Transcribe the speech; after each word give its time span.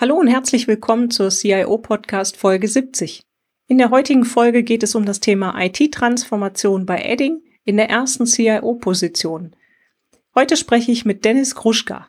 Hallo 0.00 0.14
und 0.14 0.28
herzlich 0.28 0.66
willkommen 0.66 1.10
zur 1.10 1.28
CIO 1.28 1.76
Podcast 1.76 2.38
Folge 2.38 2.68
70. 2.68 3.20
In 3.68 3.76
der 3.76 3.90
heutigen 3.90 4.24
Folge 4.24 4.62
geht 4.62 4.82
es 4.82 4.94
um 4.94 5.04
das 5.04 5.20
Thema 5.20 5.54
IT-Transformation 5.60 6.86
bei 6.86 7.02
Edding 7.02 7.42
in 7.66 7.76
der 7.76 7.90
ersten 7.90 8.24
CIO-Position. 8.24 9.54
Heute 10.34 10.56
spreche 10.56 10.90
ich 10.90 11.04
mit 11.04 11.26
Dennis 11.26 11.54
Gruschka. 11.54 12.08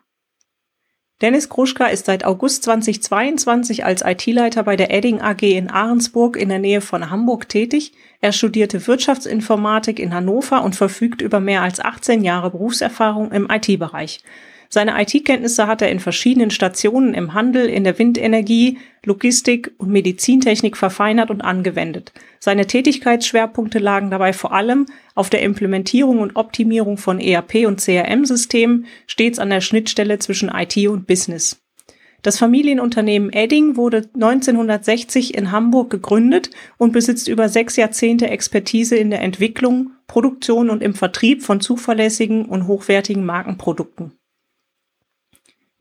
Dennis 1.22 1.50
Gruschka 1.50 1.88
ist 1.88 2.06
seit 2.06 2.24
August 2.24 2.64
2022 2.64 3.84
als 3.84 4.04
IT-Leiter 4.06 4.64
bei 4.64 4.78
der 4.78 4.90
Edding 4.92 5.20
AG 5.20 5.42
in 5.42 5.70
Ahrensburg 5.70 6.38
in 6.38 6.48
der 6.48 6.60
Nähe 6.60 6.80
von 6.80 7.10
Hamburg 7.10 7.50
tätig. 7.50 7.92
Er 8.22 8.32
studierte 8.32 8.88
Wirtschaftsinformatik 8.88 10.00
in 10.00 10.14
Hannover 10.14 10.64
und 10.64 10.78
verfügt 10.78 11.22
über 11.22 11.42
mehr 11.42 11.62
als 11.62 11.82
18 11.82 12.24
Jahre 12.24 12.52
Berufserfahrung 12.52 13.34
im 13.34 13.50
IT-Bereich. 13.50 14.24
Seine 14.74 15.02
IT-Kenntnisse 15.02 15.68
hat 15.68 15.82
er 15.82 15.92
in 15.92 16.00
verschiedenen 16.00 16.50
Stationen 16.50 17.14
im 17.14 17.34
Handel, 17.34 17.68
in 17.68 17.84
der 17.84 18.00
Windenergie, 18.00 18.78
Logistik 19.06 19.74
und 19.78 19.90
Medizintechnik 19.90 20.78
verfeinert 20.78 21.30
und 21.30 21.42
angewendet. 21.42 22.14
Seine 22.40 22.66
Tätigkeitsschwerpunkte 22.66 23.80
lagen 23.80 24.12
dabei 24.12 24.32
vor 24.32 24.54
allem 24.54 24.86
auf 25.14 25.30
der 25.30 25.42
Implementierung 25.42 26.20
und 26.20 26.38
Optimierung 26.38 26.98
von 26.98 27.20
ERP 27.20 27.68
und 27.68 27.82
CRM-Systemen, 27.82 28.86
stets 29.08 29.40
an 29.40 29.50
der 29.50 29.60
Schnittstelle 29.60 30.20
zwischen 30.20 30.48
IT 30.48 30.78
und 30.88 31.06
Business. 31.06 31.62
Das 32.22 32.38
Familienunternehmen 32.38 33.34
Edding 33.34 33.76
wurde 33.76 34.10
1960 34.14 35.36
in 35.36 35.52
Hamburg 35.52 35.90
gegründet 35.90 36.50
und 36.78 36.94
besitzt 36.94 37.28
über 37.28 37.50
sechs 37.50 37.76
Jahrzehnte 37.76 38.30
Expertise 38.30 38.96
in 38.96 39.10
der 39.10 39.22
Entwicklung, 39.22 39.92
Produktion 40.08 40.70
und 40.70 40.82
im 40.82 40.94
Vertrieb 40.94 41.44
von 41.44 41.60
zuverlässigen 41.60 42.46
und 42.46 42.68
hochwertigen 42.68 43.26
Markenprodukten. 43.26 44.14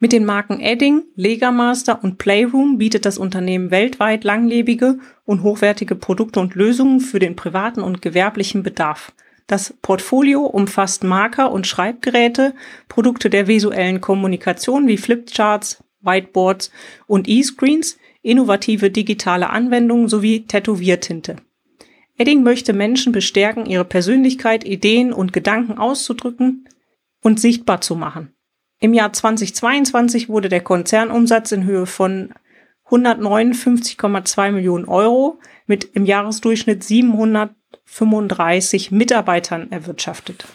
Mit 0.03 0.13
den 0.13 0.25
Marken 0.25 0.61
Edding, 0.61 1.03
Legamaster 1.15 2.03
und 2.03 2.17
Playroom 2.17 2.79
bietet 2.79 3.05
das 3.05 3.19
Unternehmen 3.19 3.71
weltweit 3.71 4.25
langlebige 4.25 4.99
und 5.27 5.43
hochwertige 5.43 5.95
Produkte 5.95 6.41
und 6.41 6.55
Lösungen 6.55 7.01
für 7.01 7.19
den 7.19 7.37
privaten 7.37 7.83
und 7.83 8.01
gewerblichen 8.01 8.63
Bedarf. 8.63 9.13
Das 9.47 9.75
Portfolio 9.83 10.41
umfasst 10.47 11.05
Marker 11.05 11.53
und 11.53 11.67
Schreibgeräte, 11.67 12.55
Produkte 12.89 13.29
der 13.29 13.47
visuellen 13.47 14.01
Kommunikation 14.01 14.89
wie 14.89 14.97
Flipcharts, 14.97 15.85
Whiteboards 16.01 16.71
und 17.07 17.29
E-Screens, 17.29 17.99
innovative 18.23 18.91
digitale 18.91 19.51
Anwendungen 19.51 20.09
sowie 20.09 20.47
Tätowiertinte. 20.47 21.37
Edding 22.17 22.43
möchte 22.43 22.73
Menschen 22.73 23.13
bestärken, 23.13 23.67
ihre 23.67 23.85
Persönlichkeit, 23.85 24.65
Ideen 24.65 25.13
und 25.13 25.35
Gedanken 25.35 25.77
auszudrücken 25.77 26.67
und 27.23 27.39
sichtbar 27.39 27.83
zu 27.83 27.97
machen. 27.97 28.33
Im 28.83 28.95
Jahr 28.95 29.13
2022 29.13 30.31
wurde 30.31 30.49
der 30.49 30.63
Konzernumsatz 30.63 31.53
in 31.53 31.65
Höhe 31.65 31.85
von 31.85 32.33
159,2 32.89 34.53
Millionen 34.53 34.87
Euro 34.87 35.39
mit 35.67 35.85
im 35.93 36.07
Jahresdurchschnitt 36.07 36.83
735 36.83 38.91
Mitarbeitern 38.91 39.71
erwirtschaftet. 39.71 40.47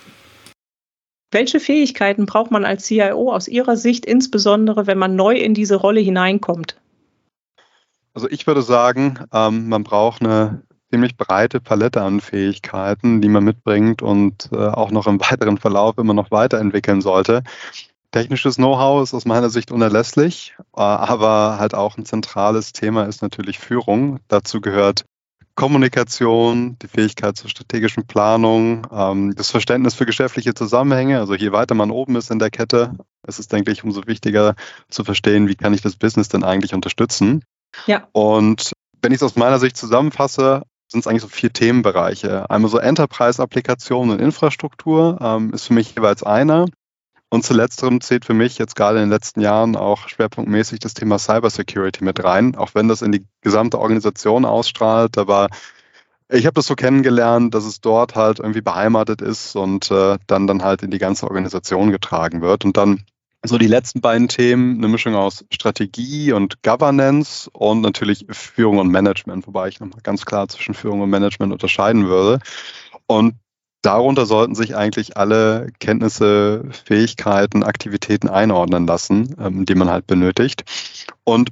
Welche 1.31 1.59
Fähigkeiten 1.59 2.25
braucht 2.25 2.49
man 2.49 2.65
als 2.65 2.85
CIO 2.85 3.31
aus 3.31 3.47
Ihrer 3.47 3.77
Sicht, 3.77 4.07
insbesondere 4.07 4.87
wenn 4.87 4.97
man 4.97 5.15
neu 5.15 5.35
in 5.35 5.53
diese 5.53 5.75
Rolle 5.75 5.99
hineinkommt? 5.99 6.81
Also 8.15 8.27
ich 8.29 8.47
würde 8.47 8.63
sagen, 8.63 9.19
ähm, 9.33 9.69
man 9.69 9.83
braucht 9.83 10.23
eine 10.23 10.63
ziemlich 10.89 11.15
breite 11.15 11.59
Palette 11.59 12.01
an 12.01 12.21
Fähigkeiten, 12.21 13.21
die 13.21 13.29
man 13.29 13.43
mitbringt 13.43 14.01
und 14.01 14.49
äh, 14.51 14.55
auch 14.55 14.89
noch 14.89 15.05
im 15.05 15.19
weiteren 15.19 15.59
Verlauf 15.59 15.99
immer 15.99 16.15
noch 16.15 16.31
weiterentwickeln 16.31 17.01
sollte. 17.01 17.43
Technisches 18.11 18.55
Know-how 18.55 19.03
ist 19.03 19.13
aus 19.13 19.25
meiner 19.25 19.49
Sicht 19.49 19.71
unerlässlich, 19.71 20.55
äh, 20.75 20.81
aber 20.81 21.57
halt 21.59 21.73
auch 21.73 21.97
ein 21.97 22.05
zentrales 22.05 22.71
Thema 22.73 23.03
ist 23.05 23.21
natürlich 23.21 23.59
Führung. 23.59 24.19
Dazu 24.27 24.61
gehört 24.61 25.05
Kommunikation, 25.55 26.77
die 26.81 26.87
Fähigkeit 26.87 27.37
zur 27.37 27.49
strategischen 27.49 28.05
Planung, 28.05 28.85
ähm, 28.91 29.33
das 29.35 29.51
Verständnis 29.51 29.95
für 29.95 30.05
geschäftliche 30.05 30.53
Zusammenhänge. 30.53 31.19
Also 31.19 31.33
je 31.33 31.53
weiter 31.53 31.75
man 31.75 31.91
oben 31.91 32.17
ist 32.17 32.29
in 32.29 32.39
der 32.39 32.49
Kette, 32.49 32.93
ist 33.25 33.39
es, 33.39 33.47
denke 33.47 33.71
ich, 33.71 33.83
umso 33.83 34.05
wichtiger 34.05 34.55
zu 34.89 35.05
verstehen, 35.05 35.47
wie 35.47 35.55
kann 35.55 35.73
ich 35.73 35.81
das 35.81 35.95
Business 35.95 36.27
denn 36.27 36.43
eigentlich 36.43 36.73
unterstützen. 36.73 37.45
Ja. 37.87 38.07
Und 38.11 38.73
wenn 39.01 39.13
ich 39.13 39.17
es 39.17 39.23
aus 39.23 39.37
meiner 39.37 39.59
Sicht 39.59 39.77
zusammenfasse, 39.77 40.63
sind 40.87 40.99
es 40.99 41.07
eigentlich 41.07 41.21
so 41.21 41.29
vier 41.29 41.51
Themenbereiche. 41.51 42.49
Einmal 42.49 42.69
so 42.69 42.77
Enterprise-Applikationen 42.77 44.15
und 44.15 44.21
Infrastruktur 44.21 45.17
ähm, 45.21 45.53
ist 45.53 45.67
für 45.67 45.73
mich 45.73 45.95
jeweils 45.95 46.21
einer. 46.23 46.65
Und 47.35 47.43
zu 47.43 47.53
letzterem 47.53 47.99
zählt 47.99 48.23
für 48.23 48.33
mich 48.33 48.57
jetzt 48.57 48.77
gerade 48.77 48.97
in 48.99 49.03
den 49.03 49.09
letzten 49.09 49.41
Jahren 49.41 49.75
auch 49.75 50.07
schwerpunktmäßig 50.07 50.79
das 50.79 50.93
Thema 50.93 51.19
Cybersecurity 51.19 52.01
mit 52.01 52.23
rein, 52.23 52.55
auch 52.55 52.75
wenn 52.75 52.87
das 52.87 53.01
in 53.01 53.11
die 53.11 53.25
gesamte 53.41 53.77
Organisation 53.77 54.45
ausstrahlt. 54.45 55.17
Aber 55.17 55.49
ich 56.29 56.45
habe 56.45 56.53
das 56.53 56.65
so 56.65 56.75
kennengelernt, 56.75 57.53
dass 57.53 57.65
es 57.65 57.81
dort 57.81 58.15
halt 58.15 58.39
irgendwie 58.39 58.61
beheimatet 58.61 59.21
ist 59.21 59.57
und 59.57 59.91
äh, 59.91 60.17
dann 60.27 60.47
dann 60.47 60.63
halt 60.63 60.81
in 60.81 60.91
die 60.91 60.97
ganze 60.97 61.27
Organisation 61.27 61.91
getragen 61.91 62.41
wird. 62.41 62.63
Und 62.63 62.77
dann 62.77 63.03
so 63.43 63.57
die 63.57 63.67
letzten 63.67 63.99
beiden 63.99 64.29
Themen, 64.29 64.77
eine 64.77 64.87
Mischung 64.87 65.15
aus 65.15 65.43
Strategie 65.51 66.31
und 66.31 66.63
Governance 66.63 67.49
und 67.51 67.81
natürlich 67.81 68.27
Führung 68.29 68.77
und 68.77 68.87
Management, 68.87 69.45
wobei 69.45 69.67
ich 69.67 69.81
nochmal 69.81 69.99
ganz 70.03 70.25
klar 70.25 70.47
zwischen 70.47 70.73
Führung 70.73 71.01
und 71.01 71.09
Management 71.09 71.51
unterscheiden 71.51 72.07
würde. 72.07 72.39
Und 73.07 73.35
darunter 73.85 74.25
sollten 74.25 74.55
sich 74.55 74.75
eigentlich 74.75 75.17
alle 75.17 75.67
Kenntnisse, 75.79 76.65
Fähigkeiten, 76.85 77.63
Aktivitäten 77.63 78.27
einordnen 78.27 78.87
lassen, 78.87 79.35
ähm, 79.39 79.65
die 79.65 79.75
man 79.75 79.89
halt 79.89 80.07
benötigt. 80.07 80.63
Und 81.23 81.51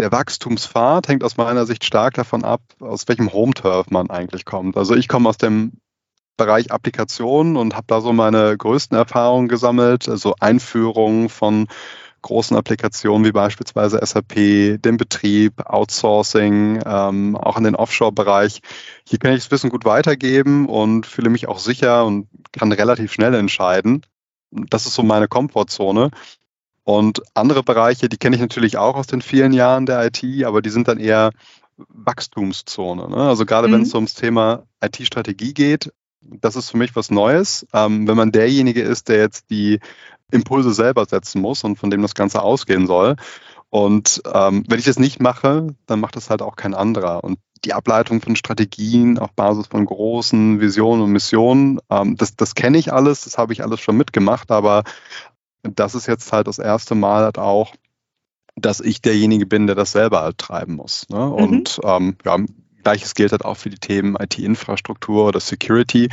der 0.00 0.10
Wachstumspfad 0.10 1.08
hängt 1.08 1.22
aus 1.22 1.36
meiner 1.36 1.66
Sicht 1.66 1.84
stark 1.84 2.14
davon 2.14 2.44
ab, 2.44 2.62
aus 2.80 3.06
welchem 3.06 3.32
Home-Turf 3.32 3.90
man 3.90 4.10
eigentlich 4.10 4.44
kommt. 4.44 4.76
Also 4.76 4.96
ich 4.96 5.06
komme 5.06 5.28
aus 5.28 5.36
dem 5.36 5.74
Bereich 6.36 6.72
Applikationen 6.72 7.56
und 7.56 7.76
habe 7.76 7.86
da 7.86 8.00
so 8.00 8.12
meine 8.12 8.56
größten 8.56 8.96
Erfahrungen 8.96 9.48
gesammelt, 9.48 10.08
also 10.08 10.34
Einführung 10.40 11.28
von 11.28 11.68
großen 12.22 12.56
Applikationen 12.56 13.24
wie 13.26 13.32
beispielsweise 13.32 14.00
SAP, 14.02 14.80
den 14.80 14.96
Betrieb, 14.96 15.60
Outsourcing, 15.66 16.80
ähm, 16.84 17.36
auch 17.36 17.56
in 17.56 17.64
den 17.64 17.76
Offshore-Bereich. 17.76 18.60
Hier 19.06 19.18
kann 19.18 19.32
ich 19.32 19.42
das 19.42 19.50
Wissen 19.50 19.70
gut 19.70 19.84
weitergeben 19.84 20.68
und 20.68 21.06
fühle 21.06 21.30
mich 21.30 21.48
auch 21.48 21.58
sicher 21.58 22.04
und 22.04 22.28
kann 22.52 22.72
relativ 22.72 23.12
schnell 23.12 23.34
entscheiden. 23.34 24.02
Das 24.50 24.86
ist 24.86 24.94
so 24.94 25.02
meine 25.02 25.28
Komfortzone. 25.28 26.10
Und 26.84 27.22
andere 27.34 27.62
Bereiche, 27.62 28.08
die 28.08 28.16
kenne 28.16 28.36
ich 28.36 28.42
natürlich 28.42 28.76
auch 28.76 28.96
aus 28.96 29.06
den 29.06 29.22
vielen 29.22 29.52
Jahren 29.52 29.86
der 29.86 30.04
IT, 30.04 30.24
aber 30.44 30.62
die 30.62 30.70
sind 30.70 30.88
dann 30.88 30.98
eher 30.98 31.30
Wachstumszone. 31.76 33.08
Ne? 33.08 33.16
Also 33.16 33.46
gerade 33.46 33.68
mhm. 33.68 33.72
wenn 33.72 33.82
es 33.82 33.94
ums 33.94 34.14
Thema 34.14 34.64
IT-Strategie 34.80 35.54
geht, 35.54 35.92
das 36.20 36.56
ist 36.56 36.70
für 36.70 36.76
mich 36.76 36.94
was 36.94 37.10
Neues. 37.10 37.66
Ähm, 37.72 38.06
wenn 38.06 38.16
man 38.16 38.32
derjenige 38.32 38.82
ist, 38.82 39.08
der 39.08 39.18
jetzt 39.18 39.50
die 39.50 39.80
Impulse 40.32 40.72
selber 40.72 41.04
setzen 41.04 41.40
muss 41.40 41.64
und 41.64 41.76
von 41.76 41.90
dem 41.90 42.02
das 42.02 42.14
Ganze 42.14 42.42
ausgehen 42.42 42.86
soll. 42.86 43.16
Und 43.70 44.22
ähm, 44.32 44.64
wenn 44.68 44.78
ich 44.78 44.84
das 44.84 44.98
nicht 44.98 45.20
mache, 45.20 45.68
dann 45.86 46.00
macht 46.00 46.16
das 46.16 46.28
halt 46.28 46.42
auch 46.42 46.56
kein 46.56 46.74
anderer. 46.74 47.24
Und 47.24 47.38
die 47.64 47.72
Ableitung 47.72 48.20
von 48.20 48.36
Strategien 48.36 49.18
auf 49.18 49.32
Basis 49.32 49.68
von 49.68 49.86
großen 49.86 50.60
Visionen 50.60 51.02
und 51.02 51.12
Missionen, 51.12 51.80
ähm, 51.88 52.16
das, 52.16 52.36
das 52.36 52.54
kenne 52.54 52.78
ich 52.78 52.92
alles, 52.92 53.22
das 53.22 53.38
habe 53.38 53.52
ich 53.52 53.62
alles 53.62 53.80
schon 53.80 53.96
mitgemacht, 53.96 54.50
aber 54.50 54.82
das 55.62 55.94
ist 55.94 56.06
jetzt 56.06 56.32
halt 56.32 56.48
das 56.48 56.58
erste 56.58 56.94
Mal 56.94 57.24
halt 57.24 57.38
auch, 57.38 57.72
dass 58.56 58.80
ich 58.80 59.00
derjenige 59.00 59.46
bin, 59.46 59.66
der 59.66 59.76
das 59.76 59.92
selber 59.92 60.20
halt 60.20 60.38
treiben 60.38 60.74
muss. 60.74 61.08
Ne? 61.08 61.24
Mhm. 61.24 61.32
Und 61.32 61.80
ähm, 61.84 62.16
ja, 62.24 62.36
Gleiches 62.82 63.14
gilt 63.14 63.32
halt 63.32 63.44
auch 63.44 63.56
für 63.56 63.70
die 63.70 63.78
Themen 63.78 64.16
IT-Infrastruktur 64.16 65.26
oder 65.26 65.40
Security 65.40 66.08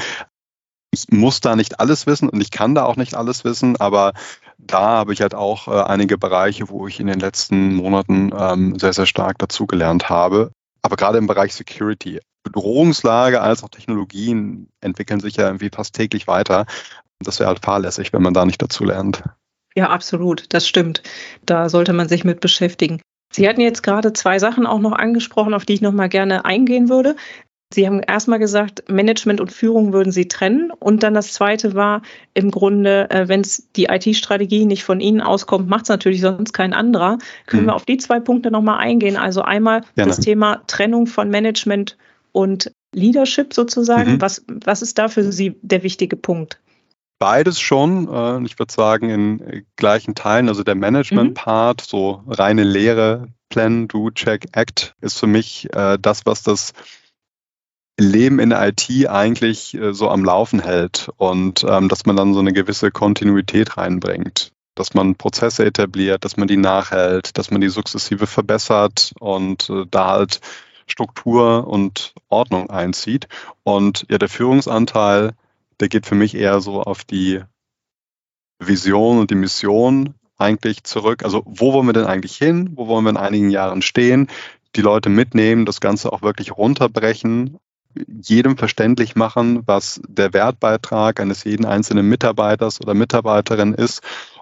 ich 0.91 1.06
muss 1.09 1.39
da 1.39 1.56
nicht 1.56 1.80
alles 1.80 2.07
wissen 2.07 2.30
und 2.30 2.41
ich 2.41 2.51
kann 2.51 2.75
da 2.75 2.86
auch 2.86 2.95
nicht 2.95 3.15
alles 3.15 3.44
wissen, 3.44 3.77
aber 3.77 4.13
da 4.57 4.81
habe 4.81 5.13
ich 5.13 5.21
halt 5.21 5.36
auch 5.36 5.68
äh, 5.68 5.83
einige 5.83 6.18
Bereiche, 6.18 6.69
wo 6.69 6.88
ich 6.88 7.00
in 7.00 7.07
den 7.07 7.19
letzten 7.19 7.75
Monaten 7.75 8.31
ähm, 8.38 8.77
sehr, 8.77 8.94
sehr 8.94 9.06
stark 9.06 9.38
dazugelernt 9.38 10.09
habe. 10.09 10.51
Aber 10.81 10.95
gerade 10.95 11.18
im 11.18 11.27
Bereich 11.27 11.53
Security, 11.53 12.19
Bedrohungslage 12.44 13.41
als 13.41 13.63
auch 13.63 13.69
Technologien 13.69 14.69
entwickeln 14.81 15.19
sich 15.19 15.36
ja 15.36 15.47
irgendwie 15.47 15.69
fast 15.69 15.94
täglich 15.94 16.27
weiter. 16.27 16.65
Das 17.19 17.39
wäre 17.39 17.50
halt 17.50 17.63
fahrlässig, 17.63 18.13
wenn 18.13 18.21
man 18.21 18.33
da 18.33 18.45
nicht 18.45 18.62
dazu 18.62 18.86
lernt. 18.86 19.24
Ja, 19.75 19.89
absolut, 19.89 20.45
das 20.53 20.68
stimmt. 20.68 21.03
Da 21.45 21.69
sollte 21.69 21.94
man 21.94 22.09
sich 22.09 22.24
mit 22.24 22.39
beschäftigen. 22.39 23.01
Sie 23.31 23.47
hatten 23.47 23.62
jetzt 23.62 23.83
gerade 23.83 24.13
zwei 24.13 24.39
Sachen 24.39 24.65
auch 24.65 24.80
noch 24.80 24.94
angesprochen, 24.94 25.53
auf 25.53 25.65
die 25.65 25.74
ich 25.74 25.81
noch 25.81 25.91
mal 25.91 26.09
gerne 26.09 26.45
eingehen 26.45 26.89
würde. 26.89 27.15
Sie 27.71 27.86
haben 27.86 28.00
erstmal 28.00 28.39
gesagt, 28.39 28.89
Management 28.89 29.39
und 29.39 29.51
Führung 29.51 29.94
würden 29.94 30.12
Sie 30.12 30.27
trennen. 30.27 30.71
Und 30.71 31.04
dann 31.04 31.13
das 31.13 31.33
Zweite 31.33 31.75
war 31.75 32.01
im 32.33 32.50
Grunde, 32.50 33.10
äh, 33.12 33.27
wenn 33.27 33.42
es 33.42 33.69
die 33.75 33.86
IT-Strategie 33.86 34.66
nicht 34.66 34.83
von 34.83 35.00
Ihnen 35.00 35.21
auskommt, 35.21 35.69
macht 35.69 35.83
es 35.83 35.89
natürlich 35.89 36.21
sonst 36.21 36.54
kein 36.54 36.74
anderer. 36.74 37.19
Können 37.45 37.63
mhm. 37.63 37.68
wir 37.68 37.75
auf 37.75 37.86
die 37.86 37.98
zwei 37.98 38.19
Punkte 38.19 38.50
nochmal 38.50 38.80
eingehen? 38.80 39.18
Also 39.18 39.44
einmal 39.44 39.81
Gerne. 39.95 40.10
das 40.10 40.19
Thema 40.19 40.63
Trennung 40.66 41.06
von 41.06 41.30
Management 41.30 41.95
und 42.31 42.71
Leadership 42.92 43.54
sozusagen. 43.54 44.13
Mhm. 44.13 44.22
Was, 44.22 44.44
was 44.48 44.81
ist 44.81 44.98
da 44.98 45.07
für 45.07 45.31
Sie 45.31 45.56
der 45.62 45.83
wichtige 45.83 46.15
Punkt? 46.15 46.60
Beides 47.19 47.60
schon. 47.60 48.07
Äh, 48.12 48.44
ich 48.45 48.57
würde 48.57 48.74
sagen, 48.74 49.10
in 49.12 49.63
gleichen 49.75 50.15
Teilen. 50.15 50.50
Also 50.50 50.63
der 50.63 50.74
Management-Part, 50.75 51.81
mhm. 51.81 51.86
so 51.88 52.24
reine 52.27 52.63
Lehre, 52.63 53.27
Plan, 53.50 53.88
Do, 53.88 54.10
Check, 54.10 54.48
Act, 54.54 54.95
ist 55.01 55.19
für 55.19 55.27
mich 55.27 55.68
äh, 55.74 56.00
das, 56.01 56.25
was 56.25 56.42
das 56.42 56.74
Leben 58.00 58.40
in 58.40 58.50
der 58.50 58.68
IT 58.68 59.07
eigentlich 59.07 59.74
äh, 59.75 59.94
so 59.94 60.10
am 60.10 60.24
Laufen 60.24 60.60
hält 60.62 61.10
und 61.18 61.66
ähm, 61.68 61.90
dass 61.90 62.06
man 62.06 62.16
dann 62.16 62.34
so 62.34 62.40
eine 62.40 62.54
gewisse 62.54 62.92
Kontinuität 62.92 63.78
reinbringt, 63.78 64.51
dass 64.75 64.94
man 64.94 65.16
Prozesse 65.16 65.66
etabliert, 65.66 66.25
dass 66.25 66.38
man 66.38 66.48
die 66.48 66.57
nachhält, 66.57 67.38
dass 67.38 67.51
man 67.51 67.62
die 67.62 67.69
sukzessive 67.69 68.28
verbessert 68.28 69.13
und 69.19 69.69
äh, 69.69 69.86
da 69.90 70.07
halt 70.07 70.42
Struktur 70.88 71.68
und 71.68 72.13
Ordnung 72.30 72.69
einzieht. 72.69 73.28
Und 73.63 74.06
ja, 74.10 74.18
der 74.18 74.30
Führungsanteil, 74.30 75.34
der 75.80 75.90
geht 75.90 76.06
für 76.06 76.16
mich 76.16 76.36
eher 76.36 76.62
so 76.62 76.81
auf 76.81 77.04
die 77.04 77.42
Vision 78.60 79.19
und 79.19 79.30
die 79.30 79.36
Mission 79.36 80.16
eigentlich 80.38 80.84
zurück. 80.84 81.24
Also 81.24 81.44
wo 81.46 81.74
wollen 81.74 81.88
wir 81.88 81.94
denn 81.94 82.06
eigentlich 82.06 82.38
hin? 82.38 82.72
Wo 82.75 82.88
wollen 82.88 83.06
wir 83.06 83.12
in 83.12 83.18
einigen 83.18 83.50
Jahren 83.50 83.81
stehen? 83.81 84.28
Die 84.75 84.81
Leute 84.81 85.10
mitnehmen, 85.10 85.66
das 85.66 85.81
Ganze 85.81 86.12
auch 86.12 86.22
wirklich 86.22 86.56
runterbrechen 86.56 87.60
jedem 88.07 88.57
verständlich 88.57 89.16
machen, 89.16 89.63
was 89.66 90.01
der 90.07 90.34
Wertbeitrag 90.34 91.19
eines 91.19 91.44
jeden 91.44 91.66
einzelnen 91.66 92.07
Mitarbeiters 92.07 92.81
oder 92.81 92.94
Mitarbeiterin 92.94 93.74
ist. 93.74 94.01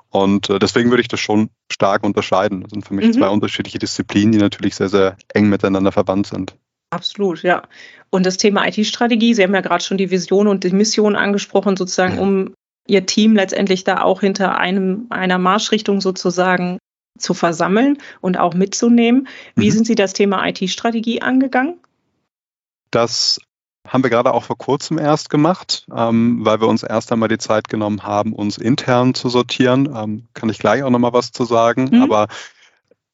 Und 0.09 0.50
äh, 0.50 0.59
deswegen 0.59 0.89
würde 0.89 1.01
ich 1.01 1.07
das 1.07 1.19
schon 1.19 1.50
stark 1.71 2.04
unterscheiden. 2.04 2.62
Das 2.62 2.71
sind 2.71 2.86
für 2.86 2.94
mich 2.94 3.07
mhm. 3.07 3.13
zwei 3.13 3.30
unterschiedliche 3.30 3.80
Disziplinen, 3.80 4.31
die 4.31 4.38
natürlich 4.38 4.75
sehr, 4.75 4.89
sehr 4.89 5.18
eng 5.33 5.50
miteinander 5.50 5.92
verwandt 5.92 6.27
sind. 6.27 6.56
Absolut, 6.89 7.44
ja. 7.44 7.63
Und 8.09 8.25
das 8.25 8.38
Thema 8.38 8.65
IT-Strategie, 8.68 9.33
Sie 9.33 9.44
haben 9.44 9.54
ja 9.54 9.62
gerade 9.62 9.83
schon 9.83 9.98
die 9.98 10.09
Vision 10.09 10.48
und 10.48 10.63
die 10.63 10.71
Mission 10.71 11.15
angesprochen, 11.15 11.75
sozusagen, 11.75 12.19
um 12.19 12.54
Ihr 12.88 13.06
Team 13.06 13.36
letztendlich 13.36 13.83
da 13.83 14.01
auch 14.01 14.21
hinter 14.21 14.57
einem, 14.57 15.07
einer 15.09 15.38
Marschrichtung 15.38 16.00
sozusagen 16.00 16.77
zu 17.19 17.33
versammeln 17.33 17.98
und 18.21 18.38
auch 18.38 18.54
mitzunehmen. 18.54 19.27
Wie 19.56 19.68
mhm. 19.68 19.71
sind 19.71 19.88
Sie 19.88 19.95
das 19.95 20.13
Thema 20.13 20.48
IT-Strategie 20.48 21.21
angegangen? 21.21 21.80
Das 22.91 23.39
haben 23.87 24.03
wir 24.03 24.09
gerade 24.09 24.33
auch 24.33 24.43
vor 24.43 24.57
kurzem 24.57 24.97
erst 24.97 25.29
gemacht, 25.29 25.85
ähm, 25.95 26.39
weil 26.43 26.59
wir 26.59 26.67
uns 26.67 26.83
erst 26.83 27.11
einmal 27.11 27.29
die 27.29 27.37
Zeit 27.37 27.69
genommen 27.69 28.03
haben, 28.03 28.33
uns 28.33 28.57
intern 28.57 29.13
zu 29.13 29.29
sortieren. 29.29 29.89
Ähm, 29.95 30.27
kann 30.33 30.49
ich 30.49 30.59
gleich 30.59 30.83
auch 30.83 30.89
nochmal 30.89 31.13
was 31.13 31.31
zu 31.31 31.45
sagen. 31.45 31.89
Mhm. 31.91 32.03
Aber 32.03 32.27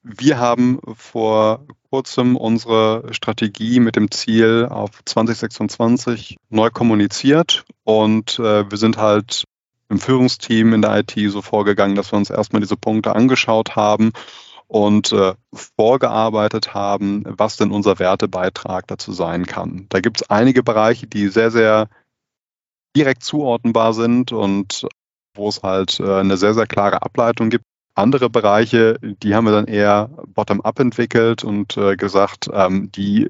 wir 0.02 0.38
haben 0.38 0.80
vor 0.96 1.66
kurzem 1.90 2.36
unsere 2.36 3.06
Strategie 3.12 3.80
mit 3.80 3.96
dem 3.96 4.12
Ziel 4.12 4.68
auf 4.70 4.90
2026 5.06 6.38
neu 6.50 6.70
kommuniziert 6.72 7.66
und 7.84 8.40
äh, 8.40 8.70
wir 8.70 8.78
sind 8.78 8.98
halt 8.98 9.44
im 9.90 10.00
Führungsteam 10.00 10.74
in 10.74 10.82
der 10.82 10.98
IT 10.98 11.14
so 11.30 11.42
vorgegangen, 11.42 11.96
dass 11.96 12.12
wir 12.12 12.18
uns 12.18 12.32
erstmal 12.32 12.62
diese 12.62 12.78
Punkte 12.78 13.16
angeschaut 13.16 13.76
haben 13.76 14.12
und 14.74 15.12
äh, 15.12 15.36
vorgearbeitet 15.54 16.74
haben, 16.74 17.24
was 17.28 17.58
denn 17.58 17.70
unser 17.70 18.00
Wertebeitrag 18.00 18.88
dazu 18.88 19.12
sein 19.12 19.46
kann. 19.46 19.86
Da 19.90 20.00
gibt 20.00 20.22
es 20.22 20.30
einige 20.32 20.64
Bereiche, 20.64 21.06
die 21.06 21.28
sehr, 21.28 21.52
sehr 21.52 21.90
direkt 22.98 23.24
zuordnenbar 23.24 23.94
sind 23.94 24.32
und 24.32 24.88
wo 25.36 25.48
es 25.48 25.62
halt 25.62 26.00
äh, 26.00 26.16
eine 26.16 26.38
sehr, 26.38 26.56
sehr 26.56 26.66
klare 26.66 27.04
Ableitung 27.04 27.52
gibt. 27.52 27.66
Andere 27.94 28.32
Bereiche, 28.32 28.98
die 29.04 29.36
haben 29.36 29.46
wir 29.46 29.52
dann 29.52 29.68
eher 29.68 30.10
bottom-up 30.26 30.80
entwickelt 30.80 31.44
und 31.44 31.78
äh, 31.78 31.96
gesagt, 31.96 32.50
ähm, 32.52 32.92
die 32.92 33.30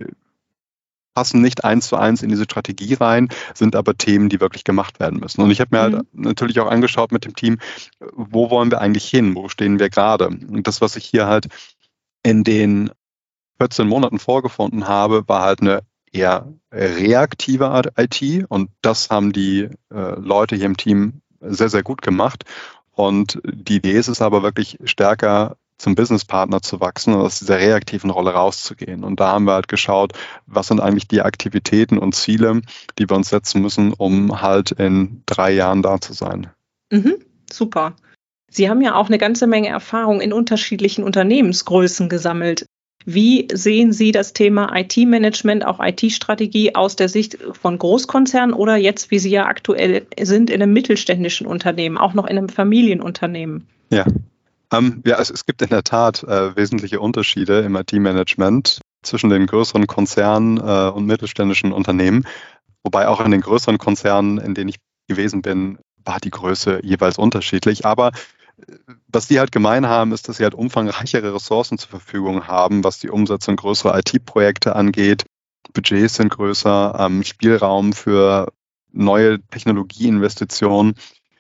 passen 1.14 1.42
nicht 1.42 1.64
eins 1.64 1.88
zu 1.88 1.96
eins 1.96 2.24
in 2.24 2.30
diese 2.30 2.44
Strategie 2.44 2.94
rein, 2.96 3.30
sind 3.54 3.76
aber 3.76 3.96
Themen, 3.98 4.30
die 4.30 4.42
wirklich 4.42 4.64
gemacht 4.64 5.00
werden 5.00 5.20
müssen. 5.20 5.42
Und 5.42 5.52
ich 5.52 5.60
habe 5.60 5.76
mir 5.76 5.82
halt 5.82 5.94
mhm. 5.94 6.08
natürlich 6.14 6.60
auch 6.60 6.68
angeschaut 6.68 7.12
mit 7.12 7.26
dem 7.26 7.36
Team, 7.36 7.60
wo 8.00 8.50
wollen 8.50 8.72
wir 8.72 8.82
eigentlich 8.82 9.06
hin, 9.06 9.36
wo 9.36 9.50
stehen 9.50 9.80
wir 9.80 9.90
gerade. 9.90 10.28
Und 10.28 10.68
das, 10.68 10.82
was 10.82 10.96
ich 10.96 11.06
hier 11.06 11.28
halt 11.28 11.48
in 12.24 12.44
den 12.44 12.90
14 13.60 13.88
Monaten 13.88 14.20
vorgefunden 14.20 14.88
habe, 14.88 15.28
war 15.28 15.42
halt 15.42 15.62
eine 15.62 15.82
eher 16.12 16.54
reaktive 16.72 17.92
IT 17.98 18.46
und 18.50 18.70
das 18.82 19.10
haben 19.10 19.34
die 19.34 19.70
äh, 19.92 20.20
Leute 20.20 20.56
hier 20.56 20.66
im 20.66 20.78
Team 20.78 21.22
sehr, 21.40 21.70
sehr 21.70 21.84
gut 21.84 22.02
gemacht. 22.02 22.46
Und 22.92 23.42
die 23.44 23.78
Idee 23.78 23.98
ist 23.98 24.08
es 24.08 24.22
aber 24.22 24.44
wirklich 24.44 24.78
stärker 24.84 25.58
zum 25.78 25.96
Businesspartner 25.96 26.62
zu 26.62 26.80
wachsen 26.80 27.14
und 27.14 27.22
aus 27.22 27.40
dieser 27.40 27.58
reaktiven 27.58 28.10
Rolle 28.10 28.32
rauszugehen. 28.32 29.04
Und 29.04 29.20
da 29.20 29.32
haben 29.32 29.46
wir 29.46 29.54
halt 29.54 29.68
geschaut, 29.68 30.14
was 30.46 30.68
sind 30.68 30.80
eigentlich 30.80 31.08
die 31.08 31.22
Aktivitäten 31.22 31.98
und 31.98 32.16
Ziele, 32.16 32.62
die 32.98 33.10
wir 33.10 33.16
uns 33.16 33.30
setzen 33.30 33.62
müssen, 33.62 33.94
um 33.94 34.42
halt 34.42 34.72
in 34.72 35.24
drei 35.26 35.52
Jahren 35.52 35.82
da 35.82 36.00
zu 36.00 36.14
sein. 36.14 36.48
Mhm, 36.92 37.16
super. 37.52 37.96
Sie 38.50 38.70
haben 38.70 38.82
ja 38.82 38.96
auch 38.96 39.08
eine 39.08 39.18
ganze 39.18 39.48
Menge 39.48 39.70
Erfahrung 39.70 40.22
in 40.22 40.32
unterschiedlichen 40.32 41.04
Unternehmensgrößen 41.04 42.08
gesammelt. 42.08 42.68
Wie 43.06 43.48
sehen 43.52 43.92
Sie 43.92 44.12
das 44.12 44.34
Thema 44.34 44.74
IT-Management, 44.76 45.66
auch 45.66 45.80
IT-Strategie 45.84 46.76
aus 46.76 46.96
der 46.96 47.10
Sicht 47.10 47.38
von 47.52 47.78
Großkonzernen 47.78 48.54
oder 48.54 48.78
jetzt, 48.78 49.12
wie 49.12 49.20
Sie 49.20 49.32
ja 49.32 49.46
aktuell 49.46 50.06
sind, 50.22 50.50
in 50.50 50.62
einem 50.62 50.72
mittelständischen 50.72 51.48
Unternehmen, 51.48 51.98
auch 51.98 52.14
noch 52.14 52.26
in 52.26 52.38
einem 52.38 52.50
Familienunternehmen? 52.50 53.68
Ja, 53.90 54.06
ähm, 54.74 55.02
ja, 55.06 55.20
es, 55.20 55.30
es, 55.30 55.46
gibt 55.46 55.62
in 55.62 55.70
der 55.70 55.84
Tat 55.84 56.24
äh, 56.24 56.56
wesentliche 56.56 57.00
Unterschiede 57.00 57.62
im 57.62 57.76
IT-Management 57.76 58.82
zwischen 59.04 59.30
den 59.30 59.46
größeren 59.46 59.88
Konzernen 59.88 60.58
äh, 60.58 60.90
und 60.90 61.06
mittelständischen 61.06 61.72
Unternehmen. 61.72 62.26
Wobei 62.84 63.08
auch 63.08 63.22
in 63.22 63.32
den 63.32 63.42
größeren 63.42 63.78
Konzernen, 63.78 64.38
in 64.38 64.54
denen 64.56 64.70
ich 64.70 64.80
gewesen 65.08 65.42
bin, 65.42 65.80
war 66.04 66.20
die 66.20 66.32
Größe 66.32 66.82
jeweils 66.84 67.18
unterschiedlich. 67.18 67.86
Aber 67.86 68.10
äh, 68.10 68.76
was 69.08 69.28
die 69.28 69.40
halt 69.40 69.52
gemein 69.52 69.88
haben, 69.88 70.12
ist, 70.12 70.28
dass 70.28 70.38
sie 70.38 70.44
halt 70.44 70.56
umfangreichere 70.56 71.34
Ressourcen 71.34 71.78
zur 71.78 71.90
Verfügung 71.90 72.48
haben, 72.48 72.84
was 72.84 73.00
die 73.00 73.10
Umsetzung 73.10 73.56
größerer 73.56 74.00
IT-Projekte 74.00 74.76
angeht. 74.76 75.26
Budgets 75.74 76.16
sind 76.16 76.30
größer, 76.30 76.96
ähm, 77.00 77.24
Spielraum 77.24 77.94
für 77.94 78.52
neue 78.92 79.40
Technologieinvestitionen. 79.48 80.96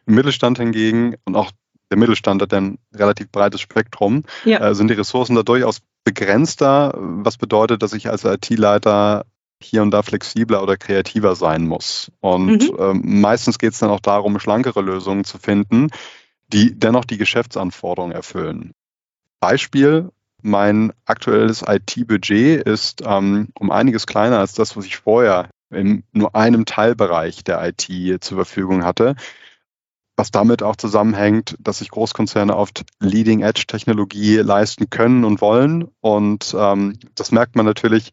Im 0.05 0.15
Mittelstand 0.15 0.57
hingegen 0.57 1.15
und 1.23 1.35
auch 1.35 1.51
der 1.89 1.97
Mittelstand 1.97 2.41
hat 2.41 2.53
ein 2.53 2.79
relativ 2.93 3.31
breites 3.31 3.61
Spektrum, 3.61 4.23
ja. 4.45 4.59
äh, 4.59 4.75
sind 4.75 4.89
die 4.89 4.95
Ressourcen 4.95 5.35
da 5.35 5.43
durchaus 5.43 5.81
begrenzter, 6.03 6.93
was 6.97 7.37
bedeutet, 7.37 7.83
dass 7.83 7.93
ich 7.93 8.09
als 8.09 8.23
IT-Leiter 8.25 9.25
hier 9.61 9.81
und 9.81 9.91
da 9.91 10.01
flexibler 10.01 10.61
oder 10.61 10.75
kreativer 10.77 11.35
sein 11.35 11.65
muss. 11.65 12.11
Und 12.19 12.71
mhm. 12.71 12.77
ähm, 12.77 13.01
meistens 13.21 13.57
geht 13.59 13.73
es 13.73 13.79
dann 13.79 13.89
auch 13.89 14.01
darum, 14.01 14.39
schlankere 14.39 14.81
Lösungen 14.81 15.23
zu 15.23 15.37
finden, 15.37 15.89
die 16.47 16.77
dennoch 16.77 17.05
die 17.05 17.17
Geschäftsanforderungen 17.17 18.13
erfüllen. 18.13 18.73
Beispiel, 19.39 20.09
mein 20.41 20.91
aktuelles 21.05 21.63
IT-Budget 21.65 22.63
ist 22.63 23.01
ähm, 23.05 23.49
um 23.57 23.71
einiges 23.71 24.05
kleiner 24.05 24.39
als 24.39 24.53
das, 24.53 24.75
was 24.75 24.85
ich 24.85 24.97
vorher 24.97 25.49
in 25.69 26.03
nur 26.11 26.35
einem 26.35 26.65
Teilbereich 26.65 27.43
der 27.43 27.65
IT 27.65 28.23
zur 28.23 28.37
Verfügung 28.37 28.83
hatte 28.83 29.15
was 30.15 30.31
damit 30.31 30.61
auch 30.61 30.75
zusammenhängt, 30.75 31.55
dass 31.59 31.79
sich 31.79 31.89
Großkonzerne 31.89 32.55
oft 32.55 32.83
Leading-Edge-Technologie 32.99 34.37
leisten 34.37 34.89
können 34.89 35.25
und 35.25 35.41
wollen. 35.41 35.89
Und 36.01 36.55
ähm, 36.57 36.97
das 37.15 37.31
merkt 37.31 37.55
man 37.55 37.65
natürlich 37.65 38.11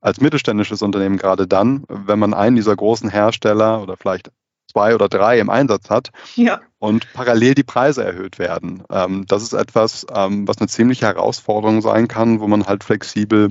als 0.00 0.20
mittelständisches 0.20 0.82
Unternehmen 0.82 1.16
gerade 1.16 1.46
dann, 1.46 1.84
wenn 1.88 2.18
man 2.18 2.34
einen 2.34 2.56
dieser 2.56 2.74
großen 2.74 3.10
Hersteller 3.10 3.82
oder 3.82 3.96
vielleicht 3.96 4.30
zwei 4.72 4.94
oder 4.94 5.08
drei 5.08 5.38
im 5.38 5.50
Einsatz 5.50 5.90
hat 5.90 6.10
ja. 6.34 6.60
und 6.78 7.12
parallel 7.12 7.54
die 7.54 7.62
Preise 7.62 8.04
erhöht 8.04 8.38
werden. 8.38 8.82
Ähm, 8.90 9.26
das 9.26 9.42
ist 9.42 9.52
etwas, 9.52 10.06
ähm, 10.14 10.48
was 10.48 10.58
eine 10.58 10.68
ziemliche 10.68 11.06
Herausforderung 11.06 11.82
sein 11.82 12.08
kann, 12.08 12.40
wo 12.40 12.48
man 12.48 12.66
halt 12.66 12.82
flexibel 12.82 13.50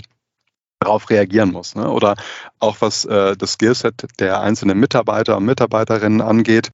darauf 0.80 1.10
reagieren 1.10 1.52
muss. 1.52 1.76
Ne? 1.76 1.90
Oder 1.90 2.16
auch 2.60 2.78
was 2.80 3.06
äh, 3.06 3.38
das 3.38 3.54
Skillset 3.54 4.08
der 4.20 4.42
einzelnen 4.42 4.80
Mitarbeiter 4.80 5.38
und 5.38 5.46
Mitarbeiterinnen 5.46 6.22
angeht. 6.22 6.72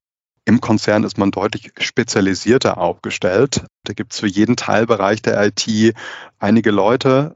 Im 0.48 0.62
Konzern 0.62 1.04
ist 1.04 1.18
man 1.18 1.30
deutlich 1.30 1.72
spezialisierter 1.78 2.78
aufgestellt. 2.78 3.64
Da 3.84 3.92
gibt 3.92 4.14
es 4.14 4.20
für 4.20 4.26
jeden 4.26 4.56
Teilbereich 4.56 5.20
der 5.20 5.44
IT 5.44 5.94
einige 6.38 6.70
Leute, 6.70 7.34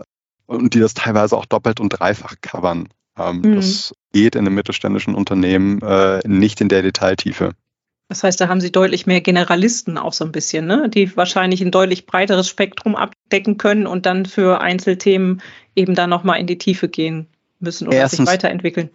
die 0.48 0.80
das 0.80 0.94
teilweise 0.94 1.36
auch 1.36 1.44
doppelt 1.44 1.78
und 1.78 1.90
dreifach 1.90 2.36
covern. 2.40 2.88
Ähm, 3.18 3.42
mhm. 3.42 3.56
Das 3.56 3.94
geht 4.14 4.34
in 4.34 4.46
einem 4.46 4.54
mittelständischen 4.54 5.14
Unternehmen 5.14 5.82
äh, 5.82 6.26
nicht 6.26 6.62
in 6.62 6.70
der 6.70 6.80
Detailtiefe. 6.80 7.50
Das 8.08 8.24
heißt, 8.24 8.40
da 8.40 8.48
haben 8.48 8.62
Sie 8.62 8.72
deutlich 8.72 9.06
mehr 9.06 9.20
Generalisten 9.20 9.98
auch 9.98 10.14
so 10.14 10.24
ein 10.24 10.32
bisschen, 10.32 10.64
ne? 10.64 10.88
die 10.88 11.14
wahrscheinlich 11.14 11.60
ein 11.60 11.70
deutlich 11.70 12.06
breiteres 12.06 12.48
Spektrum 12.48 12.96
abdecken 12.96 13.58
können 13.58 13.86
und 13.86 14.06
dann 14.06 14.24
für 14.24 14.62
Einzelthemen 14.62 15.42
eben 15.76 15.94
da 15.94 16.06
nochmal 16.06 16.40
in 16.40 16.46
die 16.46 16.56
Tiefe 16.56 16.88
gehen 16.88 17.26
müssen 17.60 17.88
oder 17.88 17.98
Erstens, 17.98 18.20
sich 18.20 18.28
weiterentwickeln. 18.28 18.88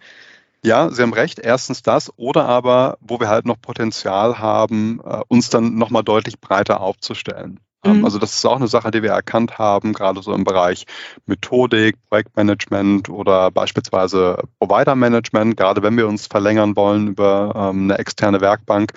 Ja, 0.64 0.90
Sie 0.90 1.02
haben 1.02 1.12
recht. 1.12 1.38
Erstens 1.38 1.82
das 1.82 2.12
oder 2.16 2.46
aber, 2.46 2.98
wo 3.00 3.20
wir 3.20 3.28
halt 3.28 3.46
noch 3.46 3.60
Potenzial 3.60 4.38
haben, 4.38 5.00
äh, 5.04 5.22
uns 5.28 5.50
dann 5.50 5.76
nochmal 5.76 6.02
deutlich 6.02 6.40
breiter 6.40 6.80
aufzustellen. 6.80 7.60
Ähm, 7.84 7.98
mhm. 7.98 8.04
Also 8.04 8.18
das 8.18 8.34
ist 8.34 8.44
auch 8.44 8.56
eine 8.56 8.68
Sache, 8.68 8.90
die 8.90 9.02
wir 9.02 9.10
erkannt 9.10 9.58
haben, 9.58 9.92
gerade 9.92 10.20
so 10.22 10.32
im 10.32 10.44
Bereich 10.44 10.84
Methodik, 11.26 11.96
Projektmanagement 12.08 13.08
oder 13.08 13.50
beispielsweise 13.50 14.42
Provider-Management. 14.58 15.56
Gerade 15.56 15.82
wenn 15.82 15.96
wir 15.96 16.08
uns 16.08 16.26
verlängern 16.26 16.76
wollen 16.76 17.08
über 17.08 17.52
ähm, 17.54 17.84
eine 17.84 17.98
externe 17.98 18.40
Werkbank, 18.40 18.92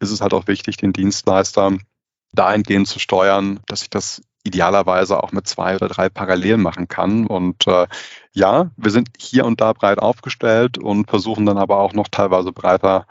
ist 0.00 0.10
es 0.10 0.20
halt 0.20 0.34
auch 0.34 0.46
wichtig, 0.46 0.76
den 0.76 0.92
Dienstleister 0.92 1.78
dahingehend 2.32 2.88
zu 2.88 2.98
steuern, 2.98 3.60
dass 3.66 3.82
ich 3.82 3.90
das 3.90 4.20
idealerweise 4.46 5.22
auch 5.22 5.32
mit 5.32 5.46
zwei 5.46 5.76
oder 5.76 5.88
drei 5.88 6.08
parallel 6.08 6.56
machen 6.56 6.88
kann. 6.88 7.26
Und 7.26 7.66
äh, 7.66 7.86
ja, 8.32 8.70
wir 8.76 8.90
sind 8.90 9.08
hier 9.18 9.44
und 9.44 9.60
da 9.60 9.72
breit 9.72 9.98
aufgestellt 9.98 10.78
und 10.78 11.08
versuchen 11.08 11.46
dann 11.46 11.58
aber 11.58 11.78
auch 11.78 11.92
noch 11.92 12.08
teilweise 12.08 12.52
breiter 12.52 13.06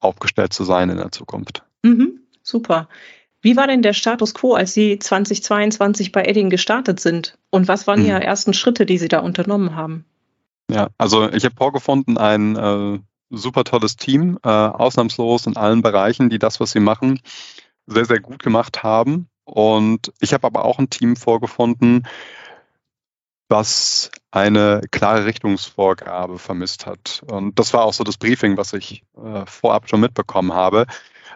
aufgestellt 0.00 0.52
zu 0.52 0.64
sein 0.64 0.90
in 0.90 0.98
der 0.98 1.12
Zukunft. 1.12 1.64
Mhm, 1.82 2.20
super. 2.42 2.88
Wie 3.42 3.56
war 3.56 3.66
denn 3.66 3.82
der 3.82 3.92
Status 3.92 4.34
quo, 4.34 4.54
als 4.54 4.74
Sie 4.74 4.98
2022 4.98 6.12
bei 6.12 6.24
Edding 6.24 6.50
gestartet 6.50 7.00
sind? 7.00 7.38
Und 7.50 7.68
was 7.68 7.86
waren 7.86 8.00
mhm. 8.00 8.06
Ihre 8.06 8.22
ersten 8.22 8.54
Schritte, 8.54 8.86
die 8.86 8.98
Sie 8.98 9.08
da 9.08 9.20
unternommen 9.20 9.76
haben? 9.76 10.04
Ja, 10.70 10.88
also 10.98 11.30
ich 11.30 11.44
habe 11.44 11.54
vorgefunden, 11.54 12.18
ein 12.18 12.56
äh, 12.56 12.98
super 13.30 13.64
tolles 13.64 13.96
Team, 13.96 14.38
äh, 14.42 14.48
ausnahmslos 14.48 15.46
in 15.46 15.56
allen 15.56 15.82
Bereichen, 15.82 16.28
die 16.30 16.38
das, 16.38 16.60
was 16.60 16.72
sie 16.72 16.80
machen, 16.80 17.20
sehr, 17.86 18.04
sehr 18.04 18.20
gut 18.20 18.42
gemacht 18.42 18.82
haben. 18.82 19.28
Und 19.46 20.12
ich 20.20 20.34
habe 20.34 20.46
aber 20.46 20.64
auch 20.64 20.78
ein 20.78 20.90
Team 20.90 21.16
vorgefunden, 21.16 22.06
was 23.48 24.10
eine 24.32 24.82
klare 24.90 25.24
Richtungsvorgabe 25.24 26.38
vermisst 26.38 26.84
hat. 26.84 27.22
Und 27.30 27.58
das 27.58 27.72
war 27.72 27.84
auch 27.84 27.92
so 27.92 28.04
das 28.04 28.18
Briefing, 28.18 28.56
was 28.56 28.72
ich 28.72 29.04
äh, 29.16 29.46
vorab 29.46 29.88
schon 29.88 30.00
mitbekommen 30.00 30.52
habe. 30.52 30.86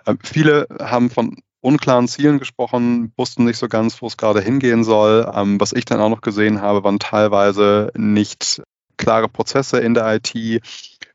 Äh, 0.04 0.16
viele 0.22 0.66
haben 0.80 1.08
von 1.08 1.36
unklaren 1.60 2.08
Zielen 2.08 2.40
gesprochen, 2.40 3.12
wussten 3.16 3.44
nicht 3.44 3.58
so 3.58 3.68
ganz, 3.68 4.02
wo 4.02 4.08
es 4.08 4.16
gerade 4.16 4.40
hingehen 4.40 4.82
soll. 4.82 5.30
Ähm, 5.32 5.60
was 5.60 5.72
ich 5.72 5.84
dann 5.84 6.00
auch 6.00 6.08
noch 6.08 6.20
gesehen 6.20 6.60
habe, 6.60 6.82
waren 6.82 6.98
teilweise 6.98 7.92
nicht 7.96 8.60
klare 8.96 9.28
Prozesse 9.28 9.78
in 9.78 9.94
der 9.94 10.16
IT, 10.16 10.62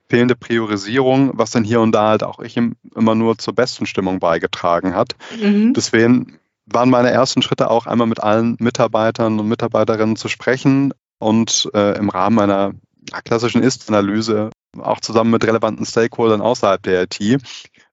fehlende 0.07 0.35
Priorisierung, 0.35 1.31
was 1.33 1.51
dann 1.51 1.63
hier 1.65 1.81
und 1.81 1.91
da 1.91 2.09
halt 2.09 2.23
auch 2.23 2.39
ich 2.39 2.57
immer 2.57 3.15
nur 3.15 3.37
zur 3.37 3.53
besten 3.53 3.85
Stimmung 3.85 4.19
beigetragen 4.19 4.95
hat. 4.95 5.15
Mhm. 5.41 5.73
Deswegen 5.73 6.39
waren 6.65 6.89
meine 6.89 7.11
ersten 7.11 7.41
Schritte 7.41 7.69
auch 7.69 7.85
einmal 7.85 8.07
mit 8.07 8.21
allen 8.21 8.57
Mitarbeitern 8.59 9.39
und 9.39 9.47
Mitarbeiterinnen 9.47 10.15
zu 10.15 10.27
sprechen 10.27 10.93
und 11.19 11.69
äh, 11.73 11.97
im 11.97 12.09
Rahmen 12.09 12.39
einer 12.39 12.73
klassischen 13.23 13.61
Ist-Analyse 13.61 14.49
auch 14.79 14.99
zusammen 14.99 15.31
mit 15.31 15.45
relevanten 15.45 15.85
Stakeholdern 15.85 16.41
außerhalb 16.41 16.81
der 16.81 17.03
IT 17.03 17.41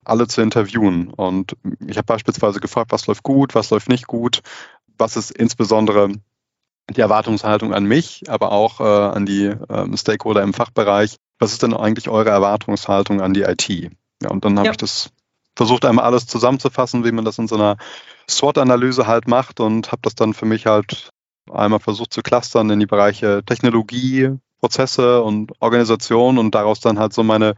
alle 0.05 0.27
zu 0.27 0.41
interviewen. 0.41 1.13
Und 1.13 1.57
ich 1.87 1.97
habe 1.97 2.07
beispielsweise 2.07 2.61
gefragt, 2.61 2.93
was 2.93 3.07
läuft 3.07 3.23
gut, 3.23 3.55
was 3.55 3.71
läuft 3.71 3.89
nicht 3.89 4.07
gut, 4.07 4.41
was 4.99 5.17
ist 5.17 5.31
insbesondere 5.31 6.11
die 6.91 7.01
Erwartungshaltung 7.01 7.73
an 7.73 7.85
mich, 7.85 8.25
aber 8.29 8.53
auch 8.53 8.81
äh, 8.81 8.85
an 8.85 9.27
die 9.27 9.45
äh, 9.45 9.97
Stakeholder 9.97 10.43
im 10.43 10.53
Fachbereich. 10.53 11.17
Was 11.39 11.53
ist 11.53 11.63
denn 11.63 11.75
eigentlich 11.75 12.09
eure 12.09 12.31
Erwartungshaltung 12.31 13.21
an 13.21 13.35
die 13.35 13.43
IT? 13.43 13.69
Ja, 14.23 14.31
und 14.31 14.45
dann 14.45 14.59
habe 14.59 14.67
ja. 14.67 14.73
ich 14.73 14.77
das 14.79 15.11
versucht, 15.57 15.85
einmal 15.85 16.05
alles 16.05 16.27
zusammenzufassen, 16.27 17.05
wie 17.05 17.13
man 17.13 17.25
das 17.25 17.39
in 17.39 17.49
so 17.49 17.55
einer 17.55 17.77
SWOT-Analyse 18.37 19.07
halt 19.07 19.29
macht 19.29 19.61
und 19.61 19.93
habe 19.93 20.03
das 20.03 20.15
dann 20.15 20.35
für 20.35 20.47
mich 20.47 20.67
halt 20.67 21.11
einmal 21.51 21.81
versucht 21.81 22.13
zu 22.13 22.23
clustern 22.23 22.71
in 22.71 22.81
die 22.81 22.87
Bereiche 22.87 23.43
Technologie, 23.45 24.31
Prozesse 24.61 25.23
und 25.23 25.53
Organisation 25.61 26.39
und 26.39 26.55
daraus 26.55 26.81
dann 26.81 26.99
halt 26.99 27.13
so 27.13 27.23
meine 27.23 27.55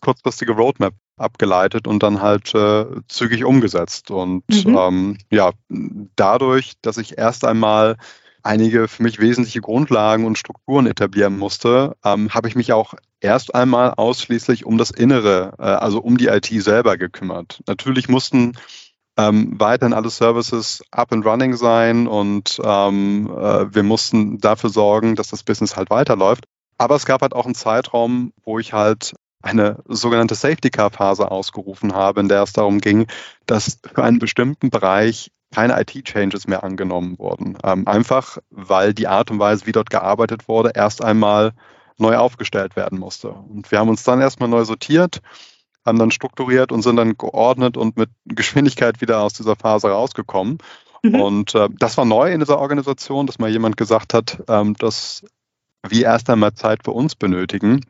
kurzfristige 0.00 0.52
Roadmap 0.52 0.94
abgeleitet 1.16 1.86
und 1.86 2.02
dann 2.02 2.20
halt 2.20 2.54
äh, 2.54 2.86
zügig 3.08 3.44
umgesetzt. 3.44 4.10
Und 4.10 4.44
mhm. 4.48 4.76
ähm, 4.76 5.18
ja, 5.30 5.52
dadurch, 6.16 6.74
dass 6.82 6.98
ich 6.98 7.16
erst 7.16 7.44
einmal 7.44 7.96
einige 8.42 8.88
für 8.88 9.02
mich 9.02 9.18
wesentliche 9.18 9.62
Grundlagen 9.62 10.26
und 10.26 10.36
Strukturen 10.36 10.86
etablieren 10.86 11.38
musste, 11.38 11.96
ähm, 12.04 12.34
habe 12.34 12.48
ich 12.48 12.54
mich 12.54 12.72
auch 12.72 12.94
erst 13.20 13.54
einmal 13.54 13.94
ausschließlich 13.94 14.66
um 14.66 14.76
das 14.76 14.90
Innere, 14.90 15.54
äh, 15.58 15.62
also 15.62 16.00
um 16.00 16.18
die 16.18 16.26
IT 16.26 16.46
selber 16.46 16.98
gekümmert. 16.98 17.62
Natürlich 17.66 18.08
mussten 18.08 18.52
ähm, 19.16 19.54
weiterhin 19.58 19.94
alle 19.94 20.10
Services 20.10 20.82
up 20.90 21.12
and 21.12 21.24
running 21.24 21.56
sein 21.56 22.06
und 22.06 22.60
ähm, 22.62 23.30
äh, 23.30 23.74
wir 23.74 23.82
mussten 23.82 24.38
dafür 24.38 24.70
sorgen, 24.70 25.14
dass 25.14 25.28
das 25.28 25.42
Business 25.42 25.76
halt 25.76 25.90
weiterläuft. 25.90 26.44
Aber 26.78 26.96
es 26.96 27.06
gab 27.06 27.22
halt 27.22 27.34
auch 27.34 27.44
einen 27.44 27.54
Zeitraum, 27.54 28.32
wo 28.42 28.58
ich 28.58 28.72
halt 28.72 29.14
eine 29.42 29.78
sogenannte 29.86 30.34
Safety 30.34 30.70
Car 30.70 30.90
Phase 30.90 31.30
ausgerufen 31.30 31.94
habe, 31.94 32.20
in 32.20 32.28
der 32.28 32.42
es 32.42 32.52
darum 32.52 32.80
ging, 32.80 33.06
dass 33.46 33.78
für 33.94 34.02
einen 34.02 34.18
bestimmten 34.18 34.70
Bereich 34.70 35.30
keine 35.54 35.80
IT-Changes 35.80 36.48
mehr 36.48 36.64
angenommen 36.64 37.18
wurden. 37.18 37.56
Ähm, 37.62 37.86
einfach 37.86 38.38
weil 38.50 38.94
die 38.94 39.06
Art 39.06 39.30
und 39.30 39.38
Weise, 39.38 39.66
wie 39.66 39.72
dort 39.72 39.90
gearbeitet 39.90 40.48
wurde, 40.48 40.72
erst 40.74 41.04
einmal 41.04 41.52
neu 41.96 42.16
aufgestellt 42.16 42.74
werden 42.74 42.98
musste. 42.98 43.28
Und 43.28 43.70
wir 43.70 43.78
haben 43.78 43.88
uns 43.88 44.02
dann 44.02 44.20
erstmal 44.20 44.48
neu 44.48 44.64
sortiert, 44.64 45.20
haben 45.84 45.98
dann 45.98 46.10
strukturiert 46.10 46.72
und 46.72 46.82
sind 46.82 46.96
dann 46.96 47.16
geordnet 47.16 47.76
und 47.76 47.96
mit 47.96 48.10
Geschwindigkeit 48.24 49.00
wieder 49.00 49.20
aus 49.20 49.34
dieser 49.34 49.56
Phase 49.56 49.88
rausgekommen. 49.88 50.58
Mhm. 51.02 51.20
Und 51.20 51.54
äh, 51.54 51.68
das 51.78 51.96
war 51.96 52.04
neu 52.04 52.32
in 52.32 52.40
dieser 52.40 52.58
Organisation, 52.58 53.26
dass 53.26 53.38
mal 53.38 53.50
jemand 53.50 53.76
gesagt 53.76 54.14
hat, 54.14 54.42
ähm, 54.48 54.74
dass 54.74 55.24
wir 55.86 56.04
erst 56.04 56.30
einmal 56.30 56.54
Zeit 56.54 56.80
für 56.84 56.92
uns 56.92 57.14
benötigen, 57.14 57.82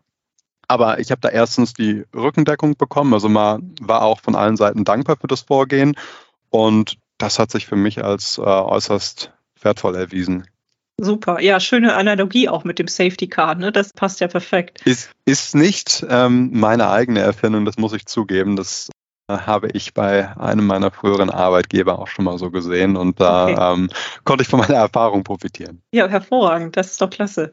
aber 0.68 0.98
ich 0.98 1.10
habe 1.10 1.20
da 1.20 1.28
erstens 1.28 1.74
die 1.74 2.04
Rückendeckung 2.14 2.76
bekommen, 2.76 3.14
also 3.14 3.28
man 3.28 3.74
war 3.80 4.02
auch 4.02 4.20
von 4.20 4.34
allen 4.34 4.56
Seiten 4.56 4.84
dankbar 4.84 5.16
für 5.20 5.26
das 5.26 5.42
Vorgehen 5.42 5.94
und 6.50 6.98
das 7.18 7.38
hat 7.38 7.50
sich 7.50 7.66
für 7.66 7.76
mich 7.76 8.04
als 8.04 8.38
äh, 8.38 8.42
äußerst 8.42 9.32
wertvoll 9.60 9.96
erwiesen. 9.96 10.46
Super, 11.00 11.40
ja, 11.40 11.58
schöne 11.58 11.94
Analogie 11.94 12.48
auch 12.48 12.64
mit 12.64 12.78
dem 12.78 12.86
Safety 12.86 13.26
Car, 13.26 13.56
ne? 13.56 13.72
Das 13.72 13.92
passt 13.92 14.20
ja 14.20 14.28
perfekt. 14.28 14.80
Ist, 14.84 15.10
ist 15.24 15.54
nicht 15.54 16.06
ähm, 16.08 16.50
meine 16.52 16.90
eigene 16.90 17.20
Erfindung, 17.20 17.64
das 17.64 17.78
muss 17.78 17.92
ich 17.92 18.06
zugeben. 18.06 18.54
Das 18.54 18.90
äh, 19.28 19.36
habe 19.36 19.68
ich 19.72 19.92
bei 19.92 20.36
einem 20.36 20.66
meiner 20.66 20.92
früheren 20.92 21.30
Arbeitgeber 21.30 21.98
auch 21.98 22.06
schon 22.06 22.24
mal 22.24 22.38
so 22.38 22.50
gesehen 22.50 22.96
und 22.96 23.20
da 23.20 23.44
okay. 23.44 23.56
ähm, 23.58 23.90
konnte 24.24 24.42
ich 24.42 24.48
von 24.48 24.60
meiner 24.60 24.74
Erfahrung 24.76 25.24
profitieren. 25.24 25.82
Ja, 25.92 26.06
hervorragend, 26.06 26.76
das 26.76 26.92
ist 26.92 27.00
doch 27.00 27.10
klasse. 27.10 27.52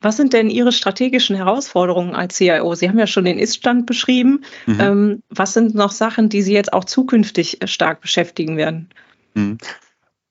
Was 0.00 0.16
sind 0.16 0.32
denn 0.32 0.48
Ihre 0.48 0.70
strategischen 0.70 1.34
Herausforderungen 1.34 2.14
als 2.14 2.36
CIO? 2.36 2.74
Sie 2.74 2.88
haben 2.88 2.98
ja 2.98 3.08
schon 3.08 3.24
den 3.24 3.38
Ist-Stand 3.38 3.84
beschrieben. 3.84 4.44
Mhm. 4.66 4.80
Ähm, 4.80 5.22
was 5.28 5.54
sind 5.54 5.74
noch 5.74 5.90
Sachen, 5.90 6.28
die 6.28 6.42
Sie 6.42 6.52
jetzt 6.52 6.72
auch 6.72 6.84
zukünftig 6.84 7.60
äh, 7.60 7.66
stark 7.66 8.00
beschäftigen 8.00 8.56
werden? 8.56 8.90
Mhm. 9.34 9.58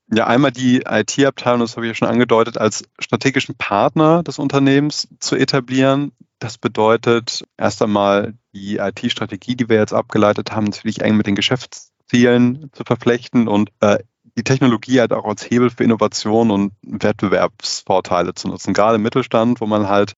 Ja, 0.10 0.26
einmal 0.26 0.52
die 0.52 0.84
IT-Abteilung, 0.88 1.60
das 1.60 1.76
habe 1.76 1.86
ich 1.86 1.92
ja 1.92 1.96
schon 1.96 2.08
angedeutet, 2.08 2.58
als 2.58 2.84
strategischen 2.98 3.56
Partner 3.56 4.24
des 4.24 4.40
Unternehmens 4.40 5.10
zu 5.20 5.36
etablieren. 5.36 6.14
Das 6.40 6.58
bedeutet 6.58 7.44
erst 7.58 7.82
einmal 7.82 8.34
die 8.54 8.78
IT-Strategie, 8.78 9.56
die 9.56 9.68
wir 9.68 9.78
jetzt 9.78 9.94
abgeleitet 9.94 10.52
haben, 10.52 10.66
natürlich 10.66 11.02
eng 11.02 11.18
mit 11.18 11.28
den 11.28 11.36
Geschäftszielen 11.36 12.70
zu 12.72 12.86
verflechten 12.86 13.50
und 13.50 13.72
äh, 13.82 13.98
die 14.38 14.44
Technologie 14.44 15.00
halt 15.00 15.12
auch 15.12 15.26
als 15.26 15.50
Hebel 15.50 15.72
für 15.72 15.84
Innovation 15.84 16.52
und 16.52 16.74
Wettbewerbsvorteile 16.84 18.34
zu 18.34 18.48
nutzen. 18.48 18.74
Gerade 18.74 18.96
im 18.96 19.02
Mittelstand, 19.02 19.60
wo 19.60 19.66
man 19.66 19.90
halt 19.90 20.14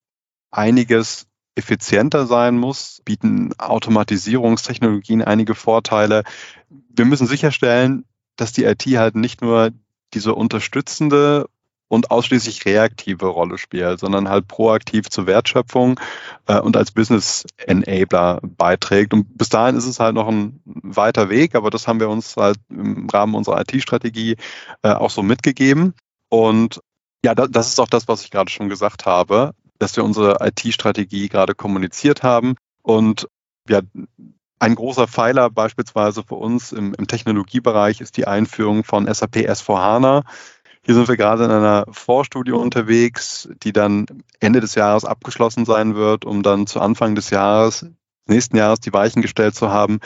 einiges 0.52 1.26
effizienter 1.56 2.28
sein 2.28 2.58
muss, 2.58 3.02
bieten 3.06 3.54
Automatisierungstechnologien 3.58 5.24
einige 5.24 5.56
Vorteile. 5.56 6.24
Wir 6.70 7.06
müssen 7.06 7.28
sicherstellen, 7.28 8.06
dass 8.42 8.52
die 8.52 8.64
IT 8.66 8.86
halt 8.86 9.16
nicht 9.16 9.42
nur 9.42 9.72
diese 10.14 10.34
unterstützende 10.34 11.48
und 11.90 12.12
ausschließlich 12.12 12.66
reaktive 12.66 13.26
Rolle 13.26 13.58
spielt, 13.58 14.00
sondern 14.00 14.30
halt 14.30 14.48
proaktiv 14.48 15.10
zur 15.10 15.26
Wertschöpfung 15.26 16.00
äh, 16.46 16.60
und 16.60 16.78
als 16.78 16.92
Business 16.92 17.46
Enabler 17.58 18.40
beiträgt. 18.44 19.14
Und 19.14 19.38
bis 19.38 19.50
dahin 19.50 19.76
ist 19.76 19.88
es 19.88 20.00
halt 20.00 20.14
noch 20.14 20.28
ein 20.28 20.62
weiter 20.66 21.30
Weg, 21.30 21.56
aber 21.56 21.72
das 21.72 21.88
haben 21.88 22.00
wir 22.00 22.10
uns 22.10 22.38
halt 22.38 22.58
im 22.70 23.10
Rahmen 23.10 23.34
unserer 23.34 23.60
IT-Strategie 23.62 24.38
äh, 24.84 24.92
auch 24.92 25.10
so 25.10 25.24
mitgegeben. 25.24 25.96
Und 26.30 26.80
ja, 27.26 27.34
das, 27.34 27.50
das 27.52 27.68
ist 27.70 27.80
auch 27.80 27.90
das, 27.90 28.08
was 28.08 28.24
ich 28.24 28.30
gerade 28.30 28.52
schon 28.52 28.70
gesagt 28.70 29.08
habe, 29.08 29.54
dass 29.80 29.96
wir 29.98 30.04
unsere 30.04 30.38
IT-Strategie 30.46 31.28
gerade 31.28 31.56
kommuniziert 31.56 32.22
haben. 32.22 32.56
Und 32.84 33.28
ja, 33.68 33.82
ein 34.60 34.76
großer 34.76 35.08
Pfeiler 35.08 35.50
beispielsweise 35.50 36.24
für 36.24 36.36
uns 36.36 36.72
im, 36.72 36.94
im 36.94 37.08
Technologiebereich 37.08 38.02
ist 38.02 38.18
die 38.18 38.28
Einführung 38.28 38.84
von 38.84 39.12
SAP 39.12 39.38
S4HANA. 39.38 40.24
Hier 40.82 40.96
sind 40.96 41.08
wir 41.08 41.18
gerade 41.18 41.46
in 41.46 41.52
einer 41.52 41.86
Vorstudie 41.92 42.52
unterwegs, 42.52 43.50
die 43.64 43.74
dann 43.74 44.06
Ende 44.40 44.60
des 44.60 44.76
Jahres 44.76 45.06
abgeschlossen 45.06 45.66
sein 45.66 45.96
wird, 45.96 46.26
um 46.26 46.44
dann 46.44 46.68
zu 46.68 46.82
Anfang 46.82 47.16
des 47.16 47.30
Jahres, 47.30 47.86
nächsten 48.28 48.58
Jahres 48.58 48.80
die 48.80 48.94
Weichen 48.94 49.22
gestellt 49.22 49.56
zu 49.56 49.70
haben, 49.70 50.00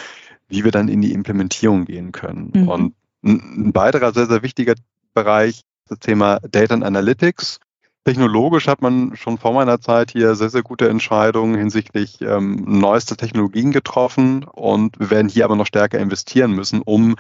wie 0.48 0.64
wir 0.64 0.72
dann 0.72 0.88
in 0.88 1.02
die 1.02 1.14
Implementierung 1.14 1.86
gehen 1.86 2.12
können. 2.12 2.52
Mhm. 2.54 2.68
Und 2.68 2.96
ein 3.24 3.74
weiterer 3.74 4.14
sehr, 4.14 4.28
sehr 4.28 4.44
wichtiger 4.44 4.76
Bereich 5.14 5.62
das 5.88 6.00
Thema 6.00 6.40
Data 6.40 6.74
and 6.74 6.84
Analytics. 6.84 7.60
Technologisch 8.06 8.68
hat 8.68 8.82
man 8.82 9.16
schon 9.16 9.38
vor 9.38 9.54
meiner 9.54 9.80
Zeit 9.80 10.12
hier 10.12 10.36
sehr, 10.36 10.50
sehr 10.50 10.62
gute 10.62 10.90
Entscheidungen 10.90 11.56
hinsichtlich 11.56 12.20
ähm, 12.22 12.64
neuester 12.68 13.16
Technologien 13.16 13.72
getroffen 13.72 14.44
und 14.44 15.00
wir 15.00 15.10
werden 15.10 15.30
hier 15.30 15.46
aber 15.46 15.56
noch 15.56 15.68
stärker 15.68 16.00
investieren 16.00 16.52
müssen, 16.52 16.82
um 16.82 17.16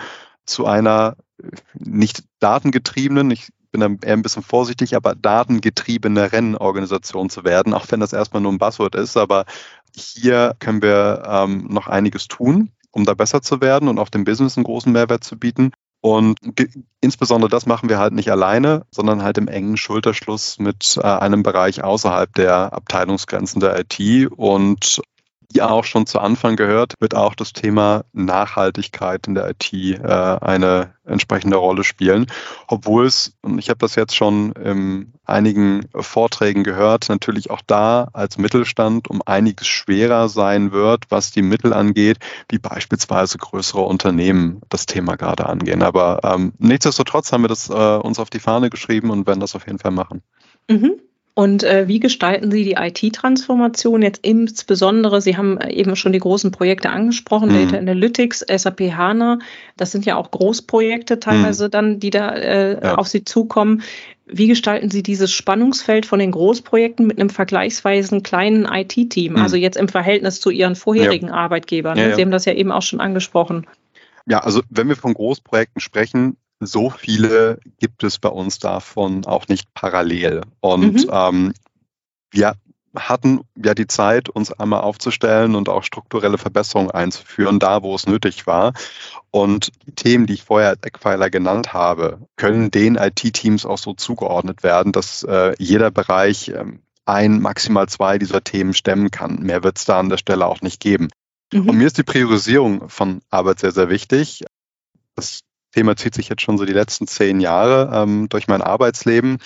zu 0.46 0.66
einer 0.66 1.16
äh, 1.42 1.48
nicht 1.76 2.24
datengetriebenen, 2.40 3.32
ich 3.32 3.48
bin 3.72 3.80
da 3.80 3.88
eher 4.06 4.14
ein 4.14 4.22
bisschen 4.22 4.44
vorsichtig, 4.44 4.96
aber 4.96 5.16
datengetriebeneren 5.16 6.58
Organisation 6.58 7.30
zu 7.30 7.46
werden, 7.46 7.74
auch 7.74 7.86
wenn 7.90 8.02
das 8.02 8.12
erstmal 8.12 8.42
nur 8.42 8.52
ein 8.52 8.60
Buzzword 8.60 8.96
ist. 8.96 9.16
Aber 9.16 9.46
hier 9.96 10.56
können 10.60 10.82
wir 10.82 11.24
ähm, 11.26 11.68
noch 11.70 11.88
einiges 11.88 12.28
tun, 12.28 12.72
um 12.92 13.06
da 13.06 13.14
besser 13.14 13.42
zu 13.42 13.62
werden 13.62 13.88
und 13.88 14.00
auch 14.00 14.10
dem 14.10 14.26
Business 14.26 14.58
einen 14.58 14.66
großen 14.66 14.92
Mehrwert 14.92 15.24
zu 15.24 15.40
bieten. 15.40 15.72
Und 16.06 16.38
insbesondere 17.00 17.50
das 17.50 17.66
machen 17.66 17.88
wir 17.88 17.98
halt 17.98 18.12
nicht 18.12 18.30
alleine, 18.30 18.86
sondern 18.92 19.24
halt 19.24 19.38
im 19.38 19.48
engen 19.48 19.78
Schulterschluss 19.78 20.60
mit 20.60 21.00
äh, 21.02 21.08
einem 21.08 21.44
Bereich 21.44 21.82
außerhalb 21.82 22.34
der 22.34 22.74
Abteilungsgrenzen 22.74 23.62
der 23.62 23.80
IT. 23.80 24.30
Und 24.30 25.02
wie 25.54 25.62
auch 25.62 25.84
schon 25.84 26.06
zu 26.06 26.20
Anfang 26.20 26.56
gehört, 26.56 26.96
wird 27.00 27.16
auch 27.16 27.36
das 27.36 27.54
Thema 27.54 28.06
Nachhaltigkeit 28.14 29.28
in 29.28 29.36
der 29.36 29.50
IT 29.50 29.72
äh, 29.74 30.00
eine 30.00 30.94
entsprechende 31.06 31.58
Rolle 31.58 31.84
spielen. 31.84 32.28
Obwohl 32.68 33.06
es, 33.06 33.34
und 33.42 33.60
ich 33.60 33.70
habe 33.70 33.78
das 33.80 33.96
jetzt 33.96 34.16
schon 34.16 34.54
in 34.54 35.14
einigen 35.26 35.86
Vorträgen 35.94 36.64
gehört, 36.64 37.10
natürlich 37.10 37.52
auch 37.52 37.62
da 37.66 38.10
als 38.14 38.38
Mittelstand 38.38 39.10
um 39.10 39.22
einiges 39.26 39.68
schwerer 39.68 40.30
sein 40.30 40.72
wird, 40.72 41.06
was 41.10 41.32
die 41.32 41.42
Mittel 41.42 41.74
angeht, 41.74 42.18
wie 42.50 42.60
beispielsweise 42.60 43.38
größere 43.38 43.82
Unternehmen 43.82 44.62
das 44.70 44.86
Thema 44.86 45.16
gerade 45.16 45.48
angehen. 45.48 45.84
Aber 45.84 46.22
ähm, 46.24 46.54
nichtsdestotrotz 46.58 47.32
haben 47.32 47.44
wir 47.44 47.50
das 47.50 47.70
äh, 47.70 47.74
uns 47.74 48.20
auf 48.20 48.30
die 48.30 48.40
Fahne 48.40 48.70
geschrieben 48.70 49.12
und 49.12 49.28
werden 49.28 49.40
das 49.40 49.56
auf 49.56 49.68
jeden 49.68 49.80
Fall 49.80 49.92
machen. 49.92 50.24
Mhm. 50.70 51.00
Und 51.36 51.64
äh, 51.64 51.88
wie 51.88 52.00
gestalten 52.00 52.52
Sie 52.52 52.64
die 52.64 52.74
IT-Transformation 52.74 54.04
jetzt 54.04 54.24
insbesondere? 54.24 55.20
Sie 55.20 55.36
haben 55.36 55.60
eben 55.62 55.96
schon 55.96 56.14
die 56.14 56.20
großen 56.20 56.52
Projekte 56.52 56.92
angesprochen, 56.92 57.50
mhm. 57.50 57.66
Data 57.66 57.78
Analytics, 57.78 58.46
SAP 58.48 58.82
HANA. 58.96 59.40
Das 59.76 59.92
sind 59.92 60.06
ja 60.06 60.16
auch 60.16 60.30
Großprojekte 60.30 61.20
teilweise 61.20 61.66
mhm. 61.66 61.72
dann, 61.72 62.00
die 62.00 62.12
da 62.12 62.36
äh, 62.36 62.84
ja. 62.84 62.96
auf 62.96 63.08
Sie 63.08 63.24
zukommen. 63.24 63.82
Wie 64.28 64.48
gestalten 64.48 64.92
Sie 64.92 65.02
dieses 65.02 65.32
Spannungsfeld 65.32 66.06
von 66.06 66.20
den 66.20 66.32
Großprojekten 66.32 67.08
mit 67.08 67.20
einem 67.20 67.32
vergleichsweise 67.32 68.22
kleinen 68.22 68.66
IT-Team? 68.66 69.34
Mhm. 69.34 69.40
Also 69.40 69.56
jetzt 69.56 69.78
im 69.78 69.88
Verhältnis 69.88 70.40
zu 70.40 70.52
Ihren 70.52 70.76
vorherigen 70.76 71.30
ja. 71.30 71.34
Arbeitgebern. 71.34 71.98
Ja, 71.98 72.16
Sie 72.16 72.22
haben 72.22 72.32
das 72.32 72.46
ja 72.46 72.54
eben 72.54 72.72
auch 72.72 72.84
schon 72.84 73.02
angesprochen. 73.02 73.66
Ja, 74.28 74.40
also 74.40 74.62
wenn 74.70 74.88
wir 74.88 74.96
von 74.96 75.16
Großprojekten 75.16 75.82
sprechen, 75.82 76.38
so 76.66 76.90
viele 76.90 77.60
gibt 77.80 78.04
es 78.04 78.20
bei 78.20 78.30
uns 78.30 78.60
davon 78.60 79.26
auch 79.26 79.48
nicht 79.48 79.74
parallel. 79.74 80.42
Und 80.60 81.06
mhm. 81.06 81.10
ähm, 81.12 81.54
wir 82.32 82.56
hatten 82.96 83.42
ja 83.56 83.74
die 83.74 83.88
Zeit, 83.88 84.30
uns 84.30 84.52
einmal 84.52 84.82
aufzustellen 84.82 85.56
und 85.56 85.70
auch 85.70 85.84
strukturelle 85.84 86.38
Verbesserungen 86.38 86.92
einzuführen, 86.92 87.60
da 87.60 87.82
wo 87.82 87.96
es 87.96 88.06
nötig 88.06 88.46
war. 88.46 88.74
Und 89.32 89.72
die 89.86 89.94
Themen, 89.94 90.28
die 90.28 90.34
ich 90.34 90.44
vorher 90.44 90.70
als 90.70 90.84
Eckpfeiler 90.84 91.30
genannt 91.30 91.74
habe, 91.74 92.20
können 92.36 92.70
den 92.70 92.96
IT-Teams 92.96 93.66
auch 93.66 93.80
so 93.80 93.94
zugeordnet 93.94 94.64
werden, 94.64 94.92
dass 94.92 95.24
äh, 95.24 95.56
jeder 95.58 95.90
Bereich 95.90 96.50
äh, 96.50 96.66
ein, 97.06 97.42
maximal 97.42 97.88
zwei 97.90 98.20
dieser 98.20 98.44
Themen 98.44 98.74
stemmen 98.74 99.12
kann. 99.12 99.42
Mehr 99.42 99.64
wird 99.64 99.78
es 99.78 99.86
da 99.86 100.00
an 100.00 100.10
der 100.10 100.18
Stelle 100.18 100.46
auch 100.46 100.62
nicht 100.62 100.80
geben. 100.80 101.10
Mhm. 101.52 101.70
Und 101.70 101.78
mir 101.78 101.88
ist 101.88 101.98
die 101.98 102.04
Priorisierung 102.04 102.90
von 102.90 103.22
Arbeit 103.30 103.60
sehr, 103.60 103.72
sehr 103.72 103.90
wichtig. 103.90 104.46
Das 105.16 105.42
Thema 105.74 105.96
zieht 105.96 106.16
sich 106.16 106.30
jetzt 106.30 106.42
schon 106.42 106.58
so 106.58 106.66
die 106.66 106.74
letzten 106.74 107.08
zehn 107.08 107.40
Jahre 107.40 107.92
ähm, 107.94 108.30
durch 108.30 108.48
mein 108.48 108.62
Arbeitsleben. 108.62 109.40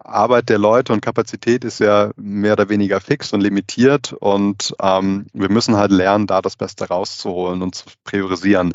Arbeit 0.00 0.48
der 0.48 0.58
Leute 0.58 0.92
und 0.92 1.00
Kapazität 1.00 1.64
ist 1.64 1.80
ja 1.80 2.10
mehr 2.16 2.54
oder 2.54 2.68
weniger 2.68 3.00
fix 3.00 3.32
und 3.32 3.40
limitiert 3.40 4.12
und 4.12 4.74
ähm, 4.80 5.26
wir 5.32 5.50
müssen 5.50 5.76
halt 5.76 5.90
lernen, 5.90 6.26
da 6.26 6.42
das 6.42 6.56
Beste 6.56 6.88
rauszuholen 6.88 7.62
und 7.62 7.74
zu 7.74 7.84
priorisieren. 8.04 8.74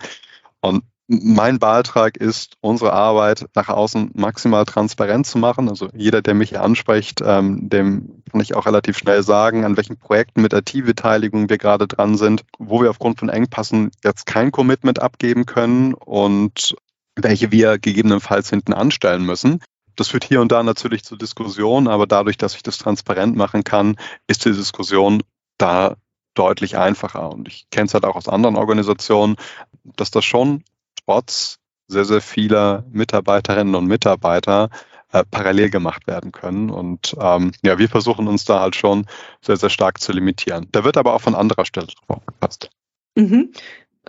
Und 0.62 0.84
mein 1.12 1.58
Beitrag 1.58 2.18
ist, 2.18 2.56
unsere 2.62 2.94
Arbeit 2.94 3.48
nach 3.56 3.68
außen 3.68 4.12
maximal 4.14 4.64
transparent 4.66 5.26
zu 5.26 5.40
machen. 5.40 5.68
Also 5.68 5.90
jeder, 5.96 6.22
der 6.22 6.36
mich 6.36 6.50
hier 6.50 6.62
anspricht, 6.62 7.22
ähm, 7.26 7.68
dem 7.68 8.22
kann 8.32 8.42
ich 8.42 8.54
auch 8.54 8.68
relativ 8.68 9.00
schnell 9.00 9.24
sagen, 9.24 9.66
an 9.66 9.76
welchen 9.76 9.98
Projekten 9.98 10.44
mit 10.44 10.54
IT-Beteiligung 10.54 11.50
wir 11.50 11.58
gerade 11.58 11.88
dran 11.88 12.16
sind, 12.16 12.44
wo 12.60 12.84
wir 12.84 12.92
aufgrund 12.92 13.18
von 13.18 13.30
Engpassen 13.30 13.90
jetzt 14.04 14.28
kein 14.28 14.52
Commitment 14.52 15.02
abgeben 15.02 15.48
können 15.48 15.96
und 15.96 16.76
welche 17.24 17.52
wir 17.52 17.80
gegebenenfalls 17.80 18.50
hinten 18.50 18.74
anstellen 18.74 19.26
müssen. 19.26 19.62
Das 19.96 20.10
führt 20.10 20.24
hier 20.24 20.42
und 20.42 20.52
da 20.52 20.64
natürlich 20.64 21.04
zu 21.04 21.18
Diskussionen, 21.18 21.88
aber 21.88 22.08
dadurch, 22.08 22.38
dass 22.38 22.56
ich 22.56 22.64
das 22.64 22.78
transparent 22.78 23.36
machen 23.36 23.64
kann, 23.64 23.98
ist 24.28 24.46
die 24.46 24.54
Diskussion 24.54 25.24
da 25.58 25.98
deutlich 26.36 26.78
einfacher. 26.78 27.30
Und 27.30 27.48
ich 27.48 27.70
kenne 27.70 27.88
es 27.88 27.94
halt 27.94 28.06
auch 28.06 28.16
aus 28.16 28.30
anderen 28.30 28.56
Organisationen, 28.56 29.36
dass 29.84 30.12
das 30.12 30.24
schon 30.24 30.64
trotz 31.06 31.58
sehr, 31.88 32.06
sehr 32.06 32.22
vieler 32.22 32.86
Mitarbeiterinnen 32.92 33.76
und 33.76 33.88
Mitarbeiter 33.88 34.70
äh, 35.12 35.24
parallel 35.30 35.70
gemacht 35.70 36.08
werden 36.08 36.32
können. 36.32 36.70
Und 36.70 37.16
ähm, 37.20 37.52
ja, 37.64 37.78
wir 37.78 37.90
versuchen 37.90 38.28
uns 38.28 38.46
da 38.46 38.62
halt 38.62 38.76
schon 38.76 39.06
sehr, 39.42 39.58
sehr 39.58 39.70
stark 39.70 40.00
zu 40.00 40.14
limitieren. 40.14 40.68
Da 40.72 40.84
wird 40.84 40.98
aber 40.98 41.14
auch 41.14 41.22
von 41.22 41.36
anderer 41.36 41.66
Stelle 41.66 41.88
drauf 41.88 42.20
aufgepasst. 42.20 42.70
Mhm 43.16 43.52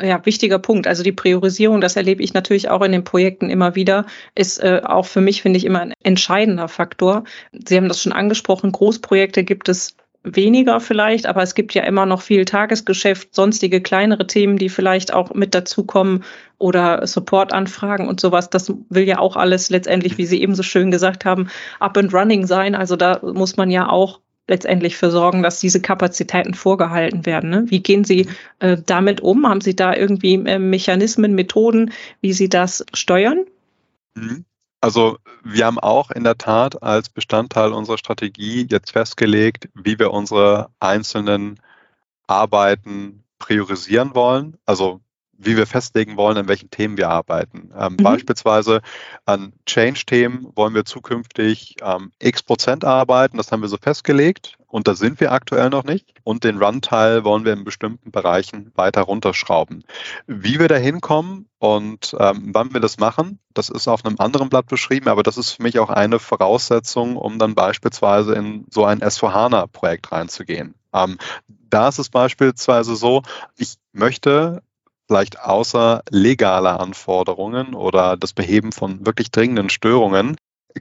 ja, 0.03 0.25
wichtiger 0.25 0.59
Punkt. 0.59 0.87
Also 0.87 1.03
die 1.03 1.13
Priorisierung, 1.13 1.81
das 1.81 1.97
erlebe 1.97 2.23
ich 2.23 2.35
natürlich 2.35 2.69
auch 2.71 2.83
in 2.83 2.93
den 2.93 3.05
Projekten 3.05 3.51
immer 3.51 3.75
wieder, 3.75 4.07
ist 4.35 4.59
äh, 4.63 4.83
auch 4.85 5.07
für 5.07 5.21
mich, 5.21 5.43
finde 5.43 5.59
ich, 5.59 5.65
immer 5.65 5.81
ein 5.81 5.95
entscheidender 6.03 6.69
Faktor. 6.69 7.25
Sie 7.53 7.77
haben 7.77 7.89
das 7.89 8.03
schon 8.03 8.13
angesprochen, 8.13 8.73
Großprojekte 8.73 9.45
gibt 9.45 9.69
es 9.69 9.97
weniger 10.23 10.81
vielleicht, 10.81 11.27
aber 11.27 11.43
es 11.43 11.55
gibt 11.55 11.73
ja 11.73 11.83
immer 11.85 12.05
noch 12.05 12.21
viel 12.21 12.45
Tagesgeschäft, 12.45 13.35
sonstige 13.35 13.81
kleinere 13.81 14.27
Themen, 14.27 14.59
die 14.59 14.69
vielleicht 14.69 15.15
auch 15.15 15.33
mit 15.33 15.55
dazukommen 15.55 16.25
oder 16.59 17.07
Supportanfragen 17.07 18.07
und 18.07 18.21
sowas. 18.21 18.51
Das 18.51 18.73
will 18.91 19.05
ja 19.05 19.19
auch 19.19 19.37
alles 19.37 19.71
letztendlich, 19.71 20.19
wie 20.19 20.27
Sie 20.27 20.43
eben 20.43 20.55
so 20.55 20.63
schön 20.63 20.91
gesagt 20.91 21.25
haben, 21.25 21.49
up 21.79 21.97
and 21.97 22.13
running 22.13 22.47
sein. 22.47 22.75
Also 22.75 22.97
da 22.97 23.21
muss 23.23 23.57
man 23.57 23.71
ja 23.71 23.89
auch 23.89 24.21
letztendlich 24.51 24.97
für 24.97 25.11
sorgen, 25.11 25.43
dass 25.43 25.61
diese 25.61 25.81
Kapazitäten 25.81 26.55
vorgehalten 26.55 27.25
werden. 27.25 27.51
Ne? 27.51 27.65
Wie 27.69 27.81
gehen 27.81 28.05
Sie 28.05 28.29
äh, 28.59 28.77
damit 28.85 29.21
um? 29.21 29.49
Haben 29.49 29.61
Sie 29.61 29.77
da 29.77 29.95
irgendwie 29.95 30.35
äh, 30.35 30.59
Mechanismen, 30.59 31.35
Methoden, 31.35 31.93
wie 32.21 32.33
Sie 32.33 32.49
das 32.49 32.85
steuern? 32.93 33.47
Mhm. 34.15 34.45
Also 34.83 35.19
wir 35.45 35.67
haben 35.67 35.79
auch 35.79 36.11
in 36.11 36.25
der 36.25 36.37
Tat 36.37 36.83
als 36.83 37.11
Bestandteil 37.11 37.73
unserer 37.73 37.99
Strategie 37.99 38.67
jetzt 38.69 38.91
festgelegt, 38.91 39.69
wie 39.75 39.99
wir 39.99 40.11
unsere 40.11 40.71
einzelnen 40.81 41.61
Arbeiten 42.27 43.23
priorisieren 43.39 44.15
wollen. 44.15 44.57
Also 44.67 45.01
wie 45.43 45.57
wir 45.57 45.67
festlegen 45.67 46.17
wollen, 46.17 46.37
an 46.37 46.49
welchen 46.49 46.71
Themen 46.71 46.97
wir 46.97 47.09
arbeiten. 47.09 47.71
Ähm, 47.77 47.95
mhm. 47.95 47.97
Beispielsweise 48.03 48.83
an 49.25 49.53
Change-Themen 49.67 50.53
wollen 50.55 50.75
wir 50.75 50.85
zukünftig 50.85 51.77
ähm, 51.83 52.13
x 52.19 52.43
Prozent 52.43 52.85
arbeiten, 52.85 53.37
das 53.37 53.51
haben 53.51 53.63
wir 53.63 53.69
so 53.69 53.79
festgelegt 53.79 54.59
und 54.71 54.87
da 54.87 54.95
sind 54.95 55.19
wir 55.21 55.33
aktuell 55.33 55.71
noch 55.71 55.85
nicht. 55.85 56.15
Und 56.23 56.45
den 56.45 56.63
Run-Teil 56.63 57.25
wollen 57.25 57.45
wir 57.45 57.53
in 57.53 57.65
bestimmten 57.65 58.11
Bereichen 58.13 58.71
weiter 58.77 59.03
runterschrauben. 59.03 59.85
Wie 60.27 60.61
wir 60.61 60.69
da 60.69 60.77
hinkommen 60.77 61.49
und 61.59 62.15
ähm, 62.19 62.51
wann 62.53 62.73
wir 62.73 62.81
das 62.81 62.99
machen, 62.99 63.41
das 63.53 63.69
ist 63.69 63.89
auf 63.89 64.05
einem 64.05 64.17
anderen 64.19 64.49
Blatt 64.49 64.67
beschrieben, 64.67 65.09
aber 65.09 65.23
das 65.23 65.39
ist 65.39 65.53
für 65.53 65.63
mich 65.63 65.79
auch 65.79 65.91
eine 65.91 66.19
Voraussetzung, 66.19 67.17
um 67.17 67.39
dann 67.39 67.55
beispielsweise 67.55 68.35
in 68.35 68.67
so 68.71 68.85
ein 68.85 69.01
S4HANA-Projekt 69.01 70.13
reinzugehen. 70.13 70.75
Ähm, 70.93 71.19
da 71.49 71.89
ist 71.89 71.99
es 71.99 72.09
beispielsweise 72.09 72.95
so, 72.95 73.23
ich 73.57 73.75
möchte 73.93 74.63
vielleicht 75.11 75.41
außer 75.41 76.05
legaler 76.09 76.79
Anforderungen 76.79 77.75
oder 77.75 78.17
das 78.17 78.33
Beheben 78.33 78.71
von 78.71 79.05
wirklich 79.05 79.33
dringenden 79.33 79.69
Störungen 79.69 80.37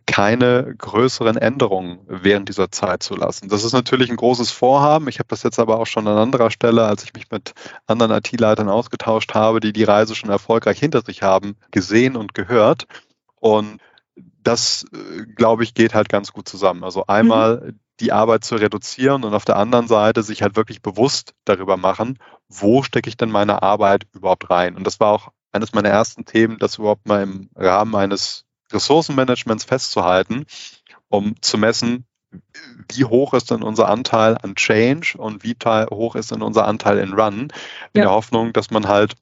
keine 0.06 0.76
größeren 0.78 1.36
Änderungen 1.36 2.02
während 2.06 2.48
dieser 2.48 2.70
Zeit 2.70 3.02
zu 3.02 3.16
lassen. 3.16 3.50
Das 3.50 3.64
ist 3.64 3.74
natürlich 3.74 4.12
ein 4.12 4.18
großes 4.18 4.52
Vorhaben. 4.52 5.08
Ich 5.08 5.18
habe 5.18 5.30
das 5.30 5.42
jetzt 5.42 5.58
aber 5.58 5.80
auch 5.80 5.88
schon 5.88 6.08
an 6.08 6.20
anderer 6.20 6.52
Stelle, 6.52 6.86
als 6.86 7.04
ich 7.04 7.16
mich 7.16 7.32
mit 7.32 7.54
anderen 7.88 8.12
IT-Leitern 8.12 8.70
ausgetauscht 8.70 9.34
habe, 9.34 9.62
die 9.62 9.74
die 9.74 9.84
Reise 9.84 10.14
schon 10.14 10.30
erfolgreich 10.30 10.78
hinter 10.78 11.02
sich 11.02 11.24
haben, 11.24 11.56
gesehen 11.72 12.16
und 12.16 12.36
gehört. 12.36 12.86
Und 13.40 13.80
das, 14.44 14.86
äh, 14.94 15.24
glaube 15.26 15.64
ich, 15.64 15.74
geht 15.74 15.96
halt 15.96 16.08
ganz 16.08 16.34
gut 16.34 16.48
zusammen. 16.48 16.84
Also 16.84 17.08
einmal 17.08 17.62
mhm 17.62 17.80
die 18.00 18.12
Arbeit 18.12 18.44
zu 18.44 18.56
reduzieren 18.56 19.24
und 19.24 19.34
auf 19.34 19.46
der 19.46 19.58
anderen 19.58 19.88
Seite 19.88 20.24
sich 20.24 20.42
halt 20.42 20.56
wirklich 20.56 20.82
bewusst 20.82 21.34
darüber 21.46 21.78
machen, 21.78 22.18
wo 22.48 22.84
stecke 22.84 23.10
ich 23.10 23.18
denn 23.18 23.30
meine 23.30 23.62
Arbeit 23.62 24.08
überhaupt 24.14 24.50
rein. 24.50 24.76
Und 24.76 24.86
das 24.86 25.00
war 25.00 25.12
auch 25.12 25.32
eines 25.52 25.74
meiner 25.74 25.90
ersten 25.90 26.26
Themen, 26.26 26.58
das 26.60 26.78
überhaupt 26.78 27.08
mal 27.08 27.24
im 27.24 27.50
Rahmen 27.56 27.96
eines 27.96 28.46
Ressourcenmanagements 28.72 29.64
festzuhalten, 29.64 30.46
um 31.10 31.42
zu 31.42 31.58
messen, 31.58 32.06
wie 32.94 33.06
hoch 33.06 33.34
ist 33.34 33.50
denn 33.50 33.64
unser 33.64 33.90
Anteil 33.90 34.38
an 34.38 34.56
Change 34.56 35.18
und 35.18 35.44
wie 35.44 35.56
hoch 35.64 36.16
ist 36.16 36.32
denn 36.32 36.44
unser 36.44 36.68
Anteil 36.68 37.00
in 37.00 37.14
Run, 37.14 37.42
in 37.42 37.50
ja. 37.96 38.04
der 38.04 38.12
Hoffnung, 38.12 38.54
dass 38.54 38.70
man 38.70 38.88
halt 38.88 39.16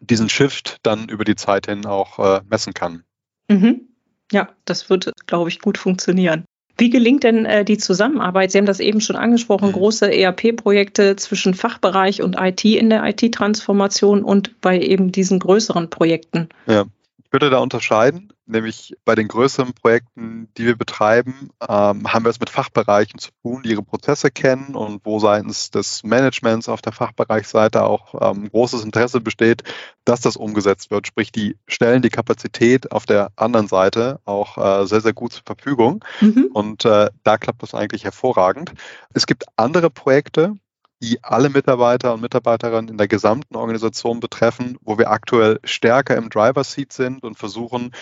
diesen 0.00 0.28
Shift 0.28 0.78
dann 0.84 1.08
über 1.08 1.24
die 1.24 1.34
Zeit 1.34 1.66
hin 1.66 1.84
auch 1.84 2.18
äh, 2.18 2.40
messen 2.48 2.74
kann. 2.74 3.02
Mhm. 3.48 3.88
Ja, 4.30 4.50
das 4.64 4.90
wird, 4.90 5.10
glaube 5.26 5.50
ich, 5.50 5.60
gut 5.60 5.78
funktionieren. 5.78 6.44
Wie 6.78 6.90
gelingt 6.90 7.24
denn 7.24 7.44
äh, 7.44 7.64
die 7.64 7.76
Zusammenarbeit? 7.76 8.52
Sie 8.52 8.58
haben 8.58 8.66
das 8.66 8.80
eben 8.80 9.00
schon 9.00 9.16
angesprochen, 9.16 9.68
mhm. 9.68 9.72
große 9.72 10.14
ERP-Projekte 10.14 11.16
zwischen 11.16 11.54
Fachbereich 11.54 12.22
und 12.22 12.36
IT 12.38 12.64
in 12.64 12.88
der 12.88 13.04
IT-Transformation 13.04 14.22
und 14.22 14.60
bei 14.60 14.80
eben 14.80 15.10
diesen 15.10 15.40
größeren 15.40 15.90
Projekten. 15.90 16.48
Ja, 16.66 16.84
ich 17.28 17.32
würde 17.34 17.50
da 17.50 17.58
unterscheiden, 17.58 18.32
nämlich 18.46 18.96
bei 19.04 19.14
den 19.14 19.28
größeren 19.28 19.74
Projekten, 19.74 20.48
die 20.56 20.64
wir 20.64 20.78
betreiben, 20.78 21.50
ähm, 21.60 22.10
haben 22.10 22.24
wir 22.24 22.30
es 22.30 22.40
mit 22.40 22.48
Fachbereichen 22.48 23.18
zu 23.18 23.28
tun, 23.42 23.62
die 23.62 23.72
ihre 23.72 23.82
Prozesse 23.82 24.30
kennen 24.30 24.74
und 24.74 25.04
wo 25.04 25.18
seitens 25.18 25.70
des 25.70 26.04
Managements 26.04 26.70
auf 26.70 26.80
der 26.80 26.92
Fachbereichsseite 26.92 27.84
auch 27.84 28.14
ähm, 28.18 28.48
großes 28.48 28.82
Interesse 28.82 29.20
besteht, 29.20 29.62
dass 30.06 30.22
das 30.22 30.38
umgesetzt 30.38 30.90
wird. 30.90 31.06
Sprich, 31.06 31.30
die 31.30 31.58
stellen 31.66 32.00
die 32.00 32.08
Kapazität 32.08 32.92
auf 32.92 33.04
der 33.04 33.30
anderen 33.36 33.68
Seite 33.68 34.20
auch 34.24 34.56
äh, 34.56 34.86
sehr, 34.86 35.02
sehr 35.02 35.12
gut 35.12 35.34
zur 35.34 35.42
Verfügung. 35.44 36.02
Mhm. 36.22 36.48
Und 36.54 36.86
äh, 36.86 37.10
da 37.24 37.36
klappt 37.36 37.62
das 37.62 37.74
eigentlich 37.74 38.04
hervorragend. 38.04 38.72
Es 39.12 39.26
gibt 39.26 39.44
andere 39.56 39.90
Projekte, 39.90 40.54
die 41.02 41.22
alle 41.22 41.48
Mitarbeiter 41.48 42.12
und 42.14 42.20
Mitarbeiterinnen 42.20 42.88
in 42.88 42.98
der 42.98 43.08
gesamten 43.08 43.56
Organisation 43.56 44.20
betreffen, 44.20 44.78
wo 44.80 44.98
wir 44.98 45.10
aktuell 45.10 45.60
stärker 45.64 46.16
im 46.16 46.28
Driver 46.28 46.64
Seat 46.64 46.92
sind 46.92 47.22
und 47.22 47.36
versuchen, 47.38 47.92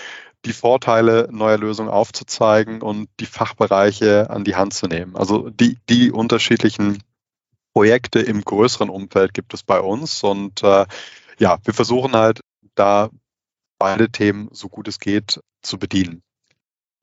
die 0.44 0.52
Vorteile 0.52 1.28
neuer 1.30 1.58
Lösungen 1.58 1.90
aufzuzeigen 1.90 2.80
und 2.80 3.08
die 3.20 3.26
Fachbereiche 3.26 4.30
an 4.30 4.44
die 4.44 4.56
Hand 4.56 4.74
zu 4.74 4.86
nehmen. 4.86 5.16
Also 5.16 5.50
die, 5.50 5.78
die 5.88 6.10
unterschiedlichen 6.10 7.02
Projekte 7.74 8.20
im 8.20 8.42
größeren 8.42 8.88
Umfeld 8.88 9.34
gibt 9.34 9.52
es 9.52 9.62
bei 9.62 9.80
uns 9.80 10.22
und 10.22 10.62
äh, 10.62 10.86
ja, 11.38 11.58
wir 11.64 11.74
versuchen 11.74 12.14
halt 12.14 12.40
da 12.74 13.10
beide 13.78 14.08
Themen 14.10 14.48
so 14.52 14.68
gut 14.68 14.88
es 14.88 14.98
geht 14.98 15.40
zu 15.60 15.78
bedienen. 15.78 16.22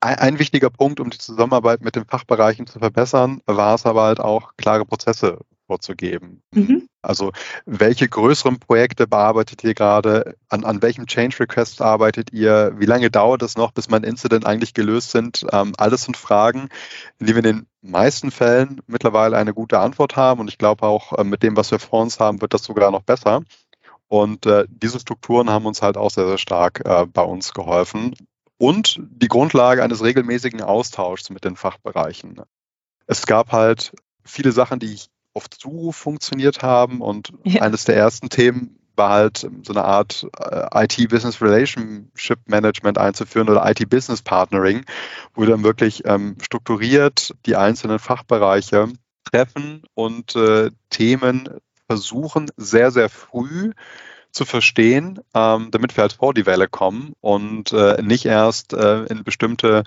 Ein, 0.00 0.18
ein 0.18 0.38
wichtiger 0.38 0.70
Punkt, 0.70 0.98
um 0.98 1.10
die 1.10 1.18
Zusammenarbeit 1.18 1.82
mit 1.82 1.94
den 1.94 2.04
Fachbereichen 2.04 2.66
zu 2.66 2.80
verbessern, 2.80 3.40
war 3.46 3.74
es 3.76 3.86
aber 3.86 4.02
halt 4.02 4.20
auch, 4.20 4.56
klare 4.56 4.84
Prozesse 4.84 5.38
vorzugeben. 5.66 6.42
Mhm. 6.52 6.88
Also 7.02 7.32
welche 7.66 8.08
größeren 8.08 8.58
Projekte 8.58 9.06
bearbeitet 9.06 9.62
ihr 9.64 9.74
gerade? 9.74 10.36
An, 10.48 10.64
an 10.64 10.82
welchem 10.82 11.06
Change 11.06 11.40
Request 11.40 11.82
arbeitet 11.82 12.32
ihr? 12.32 12.72
Wie 12.76 12.86
lange 12.86 13.10
dauert 13.10 13.42
es 13.42 13.56
noch, 13.56 13.72
bis 13.72 13.88
mein 13.88 14.04
Incident 14.04 14.46
eigentlich 14.46 14.74
gelöst 14.74 15.10
sind? 15.10 15.44
Ähm, 15.52 15.72
alles 15.76 16.04
sind 16.04 16.16
Fragen, 16.16 16.68
in 17.18 17.26
die 17.26 17.34
wir 17.34 17.44
in 17.44 17.56
den 17.56 17.66
meisten 17.82 18.30
Fällen 18.30 18.80
mittlerweile 18.86 19.36
eine 19.36 19.54
gute 19.54 19.78
Antwort 19.78 20.16
haben. 20.16 20.40
Und 20.40 20.48
ich 20.48 20.58
glaube 20.58 20.84
auch 20.86 21.12
äh, 21.18 21.24
mit 21.24 21.42
dem, 21.42 21.56
was 21.56 21.70
wir 21.70 21.78
vor 21.78 22.02
uns 22.02 22.20
haben, 22.20 22.40
wird 22.40 22.54
das 22.54 22.64
sogar 22.64 22.90
noch 22.90 23.02
besser. 23.02 23.42
Und 24.08 24.46
äh, 24.46 24.64
diese 24.68 25.00
Strukturen 25.00 25.50
haben 25.50 25.66
uns 25.66 25.82
halt 25.82 25.96
auch 25.96 26.10
sehr, 26.10 26.26
sehr 26.26 26.38
stark 26.38 26.82
äh, 26.84 27.06
bei 27.06 27.22
uns 27.22 27.52
geholfen. 27.52 28.14
Und 28.56 29.00
die 29.02 29.28
Grundlage 29.28 29.82
eines 29.82 30.02
regelmäßigen 30.02 30.62
Austauschs 30.62 31.30
mit 31.30 31.44
den 31.44 31.56
Fachbereichen. 31.56 32.40
Es 33.06 33.26
gab 33.26 33.52
halt 33.52 33.92
viele 34.24 34.52
Sachen, 34.52 34.78
die 34.78 34.94
ich 34.94 35.08
auf 35.34 35.50
Zuruf 35.50 35.96
funktioniert 35.96 36.62
haben. 36.62 37.00
Und 37.00 37.32
ja. 37.44 37.62
eines 37.62 37.84
der 37.84 37.96
ersten 37.96 38.30
Themen 38.30 38.78
war 38.96 39.10
halt 39.10 39.38
so 39.38 39.72
eine 39.72 39.84
Art 39.84 40.26
äh, 40.38 40.84
IT-Business 40.84 41.42
Relationship 41.42 42.38
Management 42.46 42.96
einzuführen 42.96 43.48
oder 43.48 43.68
IT-Business 43.68 44.22
Partnering, 44.22 44.84
wo 45.34 45.42
wir 45.42 45.48
dann 45.48 45.64
wirklich 45.64 46.04
ähm, 46.06 46.36
strukturiert 46.40 47.34
die 47.46 47.56
einzelnen 47.56 47.98
Fachbereiche 47.98 48.88
treffen 49.24 49.82
und 49.94 50.36
äh, 50.36 50.70
Themen 50.90 51.48
versuchen, 51.88 52.50
sehr, 52.56 52.90
sehr 52.90 53.08
früh 53.08 53.72
zu 54.30 54.44
verstehen, 54.44 55.20
ähm, 55.34 55.70
damit 55.70 55.96
wir 55.96 56.02
halt 56.02 56.14
vor 56.14 56.34
die 56.34 56.46
Welle 56.46 56.68
kommen 56.68 57.14
und 57.20 57.72
äh, 57.72 58.02
nicht 58.02 58.26
erst 58.26 58.72
äh, 58.72 59.04
in 59.04 59.24
bestimmte 59.24 59.84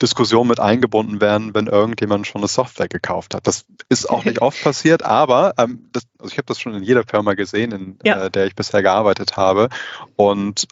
Diskussion 0.00 0.48
mit 0.48 0.58
eingebunden 0.58 1.20
werden, 1.20 1.54
wenn 1.54 1.66
irgendjemand 1.66 2.26
schon 2.26 2.40
eine 2.40 2.48
Software 2.48 2.88
gekauft 2.88 3.34
hat. 3.34 3.46
Das 3.46 3.64
ist 3.88 4.08
auch 4.10 4.24
nicht 4.24 4.40
oft 4.40 4.62
passiert, 4.62 5.02
aber 5.02 5.54
ähm, 5.58 5.88
das, 5.92 6.04
also 6.18 6.32
ich 6.32 6.38
habe 6.38 6.46
das 6.46 6.60
schon 6.60 6.74
in 6.74 6.82
jeder 6.82 7.04
Firma 7.04 7.34
gesehen, 7.34 7.72
in 7.72 7.98
ja. 8.04 8.24
äh, 8.24 8.30
der 8.30 8.46
ich 8.46 8.56
bisher 8.56 8.82
gearbeitet 8.82 9.36
habe. 9.36 9.68
Und 10.16 10.66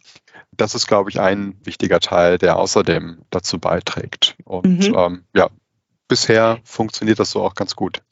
das 0.52 0.74
ist, 0.74 0.86
glaube 0.86 1.10
ich, 1.10 1.20
ein 1.20 1.54
wichtiger 1.64 2.00
Teil, 2.00 2.38
der 2.38 2.56
außerdem 2.56 3.22
dazu 3.30 3.58
beiträgt. 3.58 4.36
Und 4.44 4.88
mhm. 4.88 4.94
ähm, 4.96 5.24
ja, 5.34 5.48
bisher 6.08 6.58
funktioniert 6.64 7.20
das 7.20 7.30
so 7.30 7.42
auch 7.42 7.54
ganz 7.54 7.76
gut. 7.76 8.02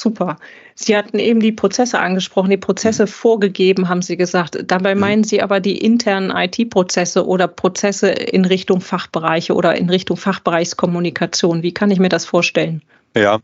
Super. 0.00 0.36
Sie 0.76 0.96
hatten 0.96 1.18
eben 1.18 1.40
die 1.40 1.50
Prozesse 1.50 1.98
angesprochen, 1.98 2.50
die 2.50 2.56
Prozesse 2.56 3.02
mhm. 3.02 3.08
vorgegeben, 3.08 3.88
haben 3.88 4.00
Sie 4.00 4.16
gesagt. 4.16 4.56
Dabei 4.64 4.94
mhm. 4.94 5.00
meinen 5.00 5.24
Sie 5.24 5.42
aber 5.42 5.58
die 5.58 5.76
internen 5.76 6.30
IT-Prozesse 6.30 7.26
oder 7.26 7.48
Prozesse 7.48 8.10
in 8.10 8.44
Richtung 8.44 8.80
Fachbereiche 8.80 9.54
oder 9.54 9.74
in 9.76 9.90
Richtung 9.90 10.16
Fachbereichskommunikation. 10.16 11.64
Wie 11.64 11.74
kann 11.74 11.90
ich 11.90 11.98
mir 11.98 12.10
das 12.10 12.26
vorstellen? 12.26 12.82
Ja, 13.16 13.40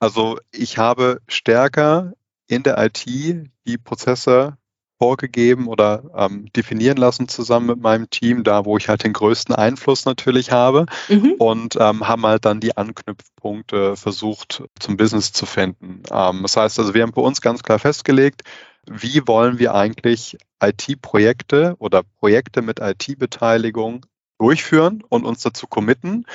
also 0.00 0.36
ich 0.50 0.78
habe 0.78 1.20
stärker 1.28 2.14
in 2.48 2.64
der 2.64 2.76
IT 2.84 3.06
die 3.06 3.78
Prozesse 3.78 4.58
vorgegeben 4.98 5.66
oder 5.66 6.02
ähm, 6.16 6.48
definieren 6.54 6.96
lassen 6.96 7.28
zusammen 7.28 7.66
mit 7.66 7.80
meinem 7.80 8.10
Team, 8.10 8.44
da 8.44 8.64
wo 8.64 8.76
ich 8.76 8.88
halt 8.88 9.04
den 9.04 9.12
größten 9.12 9.54
Einfluss 9.54 10.04
natürlich 10.04 10.52
habe 10.52 10.86
mhm. 11.08 11.34
und 11.38 11.76
ähm, 11.80 12.06
haben 12.06 12.24
halt 12.24 12.44
dann 12.44 12.60
die 12.60 12.76
Anknüpfpunkte 12.76 13.96
versucht 13.96 14.64
zum 14.78 14.96
Business 14.96 15.32
zu 15.32 15.46
finden. 15.46 16.02
Ähm, 16.10 16.42
das 16.42 16.56
heißt 16.56 16.78
also, 16.78 16.94
wir 16.94 17.02
haben 17.02 17.12
bei 17.12 17.22
uns 17.22 17.40
ganz 17.40 17.62
klar 17.62 17.78
festgelegt, 17.78 18.42
wie 18.90 19.26
wollen 19.26 19.58
wir 19.58 19.74
eigentlich 19.74 20.36
IT-Projekte 20.62 21.74
oder 21.78 22.02
Projekte 22.02 22.62
mit 22.62 22.80
IT-Beteiligung 22.80 24.06
durchführen 24.38 25.02
und 25.08 25.24
uns 25.24 25.42
dazu 25.42 25.66
committen. 25.66 26.26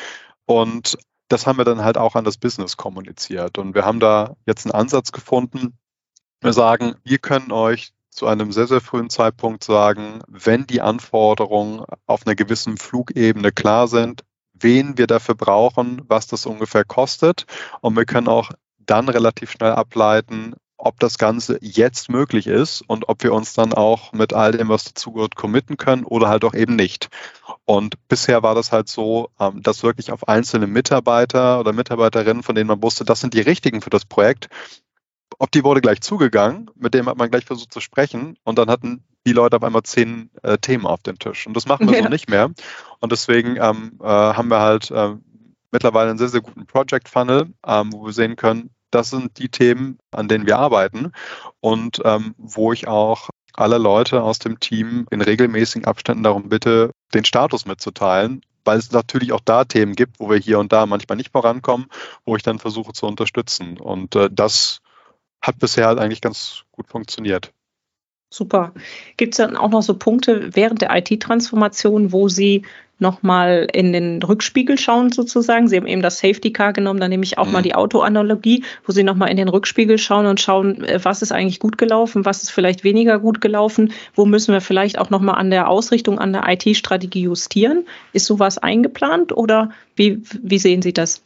Und 0.45 0.97
das 1.27 1.45
haben 1.45 1.57
wir 1.57 1.65
dann 1.65 1.83
halt 1.83 1.97
auch 1.97 2.15
an 2.15 2.25
das 2.25 2.37
Business 2.37 2.75
kommuniziert. 2.75 3.57
Und 3.57 3.75
wir 3.75 3.85
haben 3.85 3.99
da 3.99 4.35
jetzt 4.45 4.65
einen 4.65 4.73
Ansatz 4.73 5.11
gefunden. 5.11 5.77
Wir 6.41 6.53
sagen, 6.53 6.95
wir 7.03 7.19
können 7.19 7.51
euch 7.51 7.91
zu 8.09 8.27
einem 8.27 8.51
sehr, 8.51 8.67
sehr 8.67 8.81
frühen 8.81 9.09
Zeitpunkt 9.09 9.63
sagen, 9.63 10.21
wenn 10.27 10.67
die 10.67 10.81
Anforderungen 10.81 11.83
auf 12.05 12.25
einer 12.25 12.35
gewissen 12.35 12.77
Flugebene 12.77 13.51
klar 13.51 13.87
sind, 13.87 14.23
wen 14.53 14.97
wir 14.97 15.07
dafür 15.07 15.35
brauchen, 15.35 16.01
was 16.07 16.27
das 16.27 16.45
ungefähr 16.45 16.83
kostet. 16.83 17.45
Und 17.81 17.95
wir 17.95 18.05
können 18.05 18.27
auch 18.27 18.51
dann 18.77 19.09
relativ 19.09 19.51
schnell 19.51 19.71
ableiten, 19.71 20.55
ob 20.79 20.99
das 20.99 21.17
Ganze 21.17 21.57
jetzt 21.61 22.09
möglich 22.09 22.47
ist 22.47 22.81
und 22.87 23.09
ob 23.09 23.21
wir 23.23 23.33
uns 23.33 23.53
dann 23.53 23.73
auch 23.73 24.13
mit 24.13 24.33
all 24.33 24.53
dem, 24.53 24.69
was 24.69 24.85
dazugehört, 24.85 25.35
committen 25.35 25.77
können 25.77 26.05
oder 26.05 26.29
halt 26.29 26.45
auch 26.45 26.53
eben 26.53 26.75
nicht. 26.75 27.09
Und 27.65 27.95
bisher 28.07 28.43
war 28.43 28.55
das 28.55 28.71
halt 28.71 28.87
so, 28.87 29.29
ähm, 29.39 29.61
dass 29.61 29.83
wirklich 29.83 30.11
auf 30.11 30.27
einzelne 30.27 30.67
Mitarbeiter 30.67 31.59
oder 31.59 31.73
Mitarbeiterinnen, 31.73 32.43
von 32.43 32.55
denen 32.55 32.67
man 32.67 32.81
wusste, 32.81 33.03
das 33.03 33.19
sind 33.19 33.33
die 33.33 33.41
richtigen 33.41 33.81
für 33.81 33.89
das 33.89 34.05
Projekt, 34.05 34.49
ob 35.39 35.51
die 35.51 35.63
wurde 35.63 35.81
gleich 35.81 36.01
zugegangen, 36.01 36.69
mit 36.75 36.93
dem 36.93 37.07
hat 37.07 37.17
man 37.17 37.31
gleich 37.31 37.45
versucht 37.45 37.73
zu 37.73 37.79
sprechen 37.79 38.37
und 38.43 38.59
dann 38.59 38.69
hatten 38.69 39.03
die 39.25 39.31
Leute 39.31 39.57
auf 39.57 39.63
einmal 39.63 39.83
zehn 39.83 40.29
äh, 40.43 40.57
Themen 40.57 40.85
auf 40.85 41.01
dem 41.01 41.17
Tisch. 41.17 41.47
Und 41.47 41.55
das 41.55 41.65
machen 41.65 41.89
wir 41.89 41.97
ja. 41.97 42.03
so 42.03 42.09
nicht 42.09 42.29
mehr. 42.29 42.51
Und 42.99 43.11
deswegen 43.11 43.57
ähm, 43.57 43.99
äh, 44.01 44.05
haben 44.05 44.49
wir 44.49 44.59
halt 44.59 44.91
äh, 44.91 45.15
mittlerweile 45.71 46.09
einen 46.09 46.19
sehr, 46.19 46.29
sehr 46.29 46.41
guten 46.41 46.65
Project 46.65 47.09
Funnel, 47.09 47.53
ähm, 47.65 47.93
wo 47.93 48.05
wir 48.05 48.13
sehen 48.13 48.35
können, 48.35 48.71
das 48.91 49.09
sind 49.09 49.37
die 49.37 49.49
Themen, 49.49 49.99
an 50.11 50.27
denen 50.27 50.45
wir 50.45 50.57
arbeiten 50.57 51.11
und 51.59 52.01
ähm, 52.03 52.33
wo 52.37 52.73
ich 52.73 52.87
auch 52.87 53.29
alle 53.53 53.77
Leute 53.77 54.23
aus 54.23 54.39
dem 54.39 54.59
Team 54.59 55.05
in 55.11 55.21
regelmäßigen 55.21 55.85
Abständen 55.85 56.23
darum 56.23 56.49
bitte, 56.49 56.91
den 57.13 57.25
Status 57.25 57.65
mitzuteilen, 57.65 58.41
weil 58.65 58.77
es 58.77 58.91
natürlich 58.91 59.31
auch 59.31 59.41
da 59.43 59.65
Themen 59.65 59.95
gibt, 59.95 60.19
wo 60.19 60.29
wir 60.29 60.37
hier 60.37 60.59
und 60.59 60.71
da 60.71 60.85
manchmal 60.85 61.17
nicht 61.17 61.31
vorankommen, 61.31 61.87
wo 62.25 62.35
ich 62.35 62.43
dann 62.43 62.59
versuche 62.59 62.93
zu 62.93 63.05
unterstützen. 63.05 63.77
Und 63.79 64.15
äh, 64.15 64.29
das 64.31 64.79
hat 65.41 65.59
bisher 65.59 65.87
halt 65.87 65.99
eigentlich 65.99 66.21
ganz 66.21 66.63
gut 66.71 66.87
funktioniert. 66.87 67.53
Super. 68.31 68.73
Gibt 69.17 69.33
es 69.33 69.37
dann 69.37 69.57
auch 69.57 69.69
noch 69.69 69.81
so 69.81 69.95
Punkte 69.95 70.55
während 70.55 70.81
der 70.81 70.95
IT-Transformation, 70.95 72.11
wo 72.11 72.29
Sie 72.29 72.63
nochmal 72.99 73.67
in 73.73 73.91
den 73.91 74.21
Rückspiegel 74.21 74.77
schauen 74.77 75.11
sozusagen? 75.11 75.67
Sie 75.67 75.77
haben 75.77 75.87
eben 75.87 76.03
das 76.03 76.19
Safety 76.19 76.53
Car 76.53 76.73
genommen, 76.73 76.99
dann 76.99 77.09
nehme 77.09 77.23
ich 77.23 77.39
auch 77.39 77.47
mhm. 77.47 77.53
mal 77.53 77.61
die 77.63 77.73
Autoanalogie, 77.73 78.63
wo 78.85 78.91
Sie 78.91 79.01
nochmal 79.01 79.31
in 79.31 79.37
den 79.37 79.47
Rückspiegel 79.47 79.97
schauen 79.97 80.27
und 80.27 80.39
schauen, 80.39 80.83
äh, 80.83 81.03
was 81.03 81.23
ist 81.23 81.31
eigentlich 81.31 81.59
gut 81.59 81.79
gelaufen, 81.79 82.23
was 82.23 82.43
ist 82.43 82.51
vielleicht 82.51 82.83
weniger 82.83 83.17
gut 83.17 83.41
gelaufen, 83.41 83.93
wo 84.13 84.25
müssen 84.25 84.53
wir 84.53 84.61
vielleicht 84.61 84.99
auch 84.99 85.09
nochmal 85.09 85.35
an 85.35 85.49
der 85.49 85.67
Ausrichtung, 85.67 86.19
an 86.19 86.33
der 86.33 86.47
IT-Strategie 86.47 87.21
justieren? 87.21 87.87
Ist 88.13 88.27
sowas 88.27 88.59
eingeplant 88.59 89.35
oder 89.35 89.71
wie, 89.95 90.21
wie 90.43 90.59
sehen 90.59 90.83
Sie 90.83 90.93
das? 90.93 91.23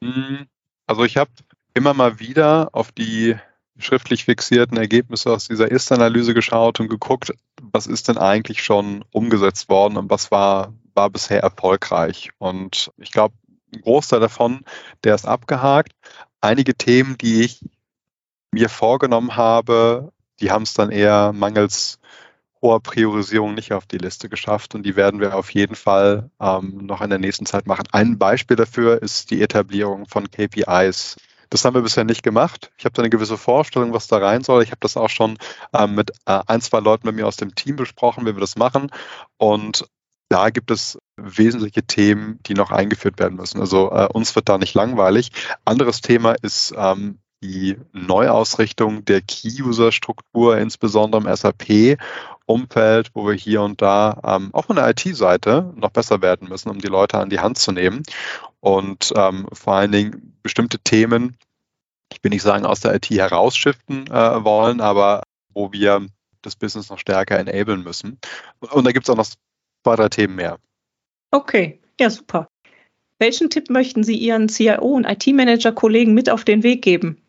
Mhm. 0.00 0.46
Also 0.88 1.04
ich 1.04 1.16
habe 1.16 1.30
immer 1.74 1.94
mal 1.94 2.18
wieder 2.18 2.70
auf 2.72 2.90
die 2.90 3.36
schriftlich 3.82 4.24
fixierten 4.24 4.76
Ergebnisse 4.76 5.32
aus 5.32 5.48
dieser 5.48 5.70
Ist-Analyse 5.70 6.34
geschaut 6.34 6.80
und 6.80 6.88
geguckt, 6.88 7.32
was 7.60 7.86
ist 7.86 8.08
denn 8.08 8.18
eigentlich 8.18 8.62
schon 8.62 9.04
umgesetzt 9.12 9.68
worden 9.68 9.96
und 9.96 10.10
was 10.10 10.30
war, 10.30 10.72
war 10.94 11.10
bisher 11.10 11.42
erfolgreich. 11.42 12.30
Und 12.38 12.90
ich 12.96 13.12
glaube, 13.12 13.34
ein 13.74 13.82
Großteil 13.82 14.20
davon, 14.20 14.64
der 15.04 15.14
ist 15.14 15.26
abgehakt. 15.26 15.92
Einige 16.40 16.74
Themen, 16.74 17.16
die 17.18 17.42
ich 17.42 17.64
mir 18.52 18.68
vorgenommen 18.68 19.36
habe, 19.36 20.12
die 20.40 20.50
haben 20.50 20.62
es 20.62 20.74
dann 20.74 20.90
eher 20.90 21.32
mangels 21.32 21.98
hoher 22.62 22.80
Priorisierung 22.80 23.54
nicht 23.54 23.72
auf 23.72 23.86
die 23.86 23.98
Liste 23.98 24.28
geschafft 24.28 24.74
und 24.74 24.84
die 24.84 24.96
werden 24.96 25.20
wir 25.20 25.34
auf 25.34 25.50
jeden 25.50 25.74
Fall 25.74 26.30
ähm, 26.40 26.80
noch 26.82 27.00
in 27.00 27.10
der 27.10 27.18
nächsten 27.18 27.46
Zeit 27.46 27.66
machen. 27.66 27.84
Ein 27.92 28.18
Beispiel 28.18 28.56
dafür 28.56 29.02
ist 29.02 29.30
die 29.30 29.42
Etablierung 29.42 30.06
von 30.06 30.30
KPIs. 30.30 31.16
Das 31.50 31.64
haben 31.64 31.74
wir 31.74 31.82
bisher 31.82 32.04
nicht 32.04 32.22
gemacht. 32.22 32.72
Ich 32.78 32.84
habe 32.84 32.94
da 32.94 33.02
eine 33.02 33.10
gewisse 33.10 33.36
Vorstellung, 33.36 33.92
was 33.92 34.06
da 34.06 34.18
rein 34.18 34.42
soll. 34.42 34.62
Ich 34.62 34.70
habe 34.70 34.80
das 34.80 34.96
auch 34.96 35.10
schon 35.10 35.36
ähm, 35.74 35.94
mit 35.96 36.12
äh, 36.26 36.40
ein, 36.46 36.60
zwei 36.60 36.78
Leuten 36.78 37.04
bei 37.04 37.12
mir 37.12 37.26
aus 37.26 37.36
dem 37.36 37.54
Team 37.54 37.76
besprochen, 37.76 38.24
wie 38.24 38.34
wir 38.34 38.40
das 38.40 38.56
machen. 38.56 38.90
Und 39.36 39.84
da 40.28 40.50
gibt 40.50 40.70
es 40.70 40.96
wesentliche 41.16 41.82
Themen, 41.82 42.38
die 42.46 42.54
noch 42.54 42.70
eingeführt 42.70 43.18
werden 43.18 43.36
müssen. 43.36 43.60
Also 43.60 43.90
äh, 43.90 44.08
uns 44.12 44.34
wird 44.36 44.48
da 44.48 44.58
nicht 44.58 44.74
langweilig. 44.74 45.32
Anderes 45.64 46.00
Thema 46.00 46.34
ist 46.40 46.72
ähm, 46.76 47.18
die 47.42 47.76
Neuausrichtung 47.92 49.04
der 49.04 49.22
Key-User-Struktur, 49.22 50.58
insbesondere 50.58 51.22
im 51.22 51.26
SAP-Umfeld, 52.50 53.10
wo 53.14 53.26
wir 53.26 53.34
hier 53.34 53.62
und 53.62 53.80
da 53.80 54.20
ähm, 54.24 54.50
auch 54.52 54.66
von 54.66 54.76
der 54.76 54.88
IT-Seite 54.88 55.72
noch 55.76 55.90
besser 55.90 56.22
werden 56.22 56.48
müssen, 56.48 56.68
um 56.68 56.80
die 56.80 56.88
Leute 56.88 57.18
an 57.18 57.30
die 57.30 57.40
Hand 57.40 57.58
zu 57.58 57.72
nehmen. 57.72 58.02
Und 58.60 59.12
ähm, 59.16 59.46
vor 59.52 59.74
allen 59.74 59.92
Dingen 59.92 60.36
bestimmte 60.42 60.78
Themen, 60.78 61.36
ich 62.12 62.18
will 62.22 62.30
nicht 62.30 62.42
sagen, 62.42 62.66
aus 62.66 62.80
der 62.80 62.94
IT 62.94 63.10
herausschiften 63.10 64.06
äh, 64.08 64.44
wollen, 64.44 64.80
aber 64.80 65.22
wo 65.54 65.72
wir 65.72 66.06
das 66.42 66.56
Business 66.56 66.90
noch 66.90 66.98
stärker 66.98 67.38
enablen 67.38 67.82
müssen. 67.82 68.18
Und 68.60 68.86
da 68.86 68.92
gibt 68.92 69.06
es 69.06 69.10
auch 69.10 69.16
noch 69.16 69.26
zwei, 69.82 69.96
drei 69.96 70.08
Themen 70.08 70.36
mehr. 70.36 70.58
Okay, 71.30 71.80
ja, 72.00 72.10
super. 72.10 72.48
Welchen 73.18 73.50
Tipp 73.50 73.68
möchten 73.68 74.02
Sie 74.02 74.16
Ihren 74.16 74.48
CIO 74.48 74.94
und 74.94 75.04
IT-Manager-Kollegen 75.04 76.14
mit 76.14 76.30
auf 76.30 76.44
den 76.44 76.62
Weg 76.62 76.82
geben? 76.82 77.20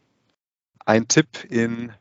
ein 0.86 1.08
Tipp 1.08 1.46
in 1.50 1.92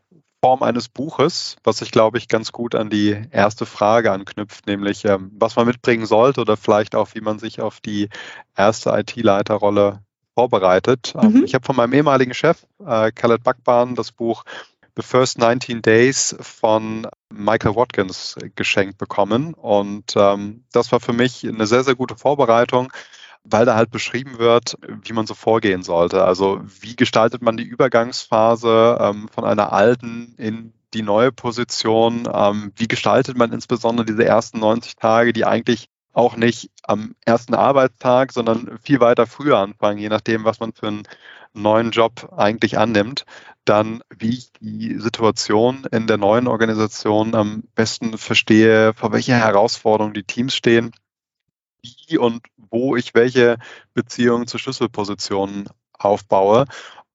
Form 0.42 0.62
eines 0.62 0.88
Buches, 0.88 1.56
was 1.64 1.78
sich, 1.78 1.90
glaube 1.90 2.18
ich, 2.18 2.28
ganz 2.28 2.52
gut 2.52 2.74
an 2.74 2.88
die 2.88 3.20
erste 3.30 3.66
Frage 3.66 4.10
anknüpft, 4.10 4.66
nämlich 4.66 5.04
ähm, 5.04 5.30
was 5.38 5.56
man 5.56 5.66
mitbringen 5.66 6.06
sollte 6.06 6.40
oder 6.40 6.56
vielleicht 6.56 6.94
auch, 6.94 7.08
wie 7.14 7.20
man 7.20 7.38
sich 7.38 7.60
auf 7.60 7.80
die 7.80 8.08
erste 8.56 8.90
IT-Leiterrolle 8.90 10.00
vorbereitet. 10.34 11.14
Ähm, 11.20 11.32
mhm. 11.32 11.44
Ich 11.44 11.54
habe 11.54 11.64
von 11.64 11.76
meinem 11.76 11.92
ehemaligen 11.92 12.32
Chef, 12.32 12.66
äh, 12.84 13.12
Khaled 13.12 13.42
Bakban, 13.44 13.94
das 13.94 14.12
Buch 14.12 14.44
The 14.96 15.02
First 15.02 15.38
19 15.38 15.82
Days 15.82 16.36
von 16.40 17.06
Michael 17.30 17.76
Watkins 17.76 18.36
geschenkt 18.54 18.98
bekommen. 18.98 19.54
Und 19.54 20.14
ähm, 20.16 20.64
das 20.72 20.90
war 20.92 21.00
für 21.00 21.12
mich 21.12 21.46
eine 21.46 21.66
sehr, 21.66 21.84
sehr 21.84 21.94
gute 21.94 22.16
Vorbereitung 22.16 22.92
weil 23.44 23.64
da 23.64 23.74
halt 23.74 23.90
beschrieben 23.90 24.38
wird, 24.38 24.76
wie 25.02 25.12
man 25.12 25.26
so 25.26 25.34
vorgehen 25.34 25.82
sollte. 25.82 26.24
Also 26.24 26.60
wie 26.80 26.96
gestaltet 26.96 27.42
man 27.42 27.56
die 27.56 27.64
Übergangsphase 27.64 28.98
ähm, 29.00 29.28
von 29.28 29.44
einer 29.44 29.72
alten 29.72 30.34
in 30.36 30.72
die 30.94 31.02
neue 31.02 31.32
Position? 31.32 32.28
Ähm, 32.32 32.72
wie 32.76 32.88
gestaltet 32.88 33.36
man 33.36 33.52
insbesondere 33.52 34.06
diese 34.06 34.24
ersten 34.24 34.58
90 34.60 34.96
Tage, 34.96 35.32
die 35.32 35.44
eigentlich 35.44 35.88
auch 36.12 36.36
nicht 36.36 36.70
am 36.82 37.14
ersten 37.24 37.54
Arbeitstag, 37.54 38.32
sondern 38.32 38.78
viel 38.82 39.00
weiter 39.00 39.26
früher 39.26 39.58
anfangen, 39.58 39.98
je 39.98 40.08
nachdem, 40.08 40.44
was 40.44 40.60
man 40.60 40.72
für 40.72 40.88
einen 40.88 41.04
neuen 41.52 41.92
Job 41.92 42.32
eigentlich 42.36 42.78
annimmt, 42.78 43.24
dann 43.64 44.02
wie 44.16 44.30
ich 44.30 44.52
die 44.60 44.98
Situation 44.98 45.86
in 45.92 46.06
der 46.06 46.16
neuen 46.16 46.46
Organisation 46.46 47.34
am 47.34 47.64
besten 47.74 48.18
verstehe, 48.18 48.92
vor 48.94 49.12
welcher 49.12 49.36
Herausforderung 49.36 50.12
die 50.12 50.24
Teams 50.24 50.54
stehen 50.54 50.92
wie 51.82 52.18
und 52.18 52.42
wo 52.56 52.96
ich 52.96 53.14
welche 53.14 53.58
Beziehungen 53.94 54.46
zu 54.46 54.58
Schlüsselpositionen 54.58 55.68
aufbaue 55.92 56.66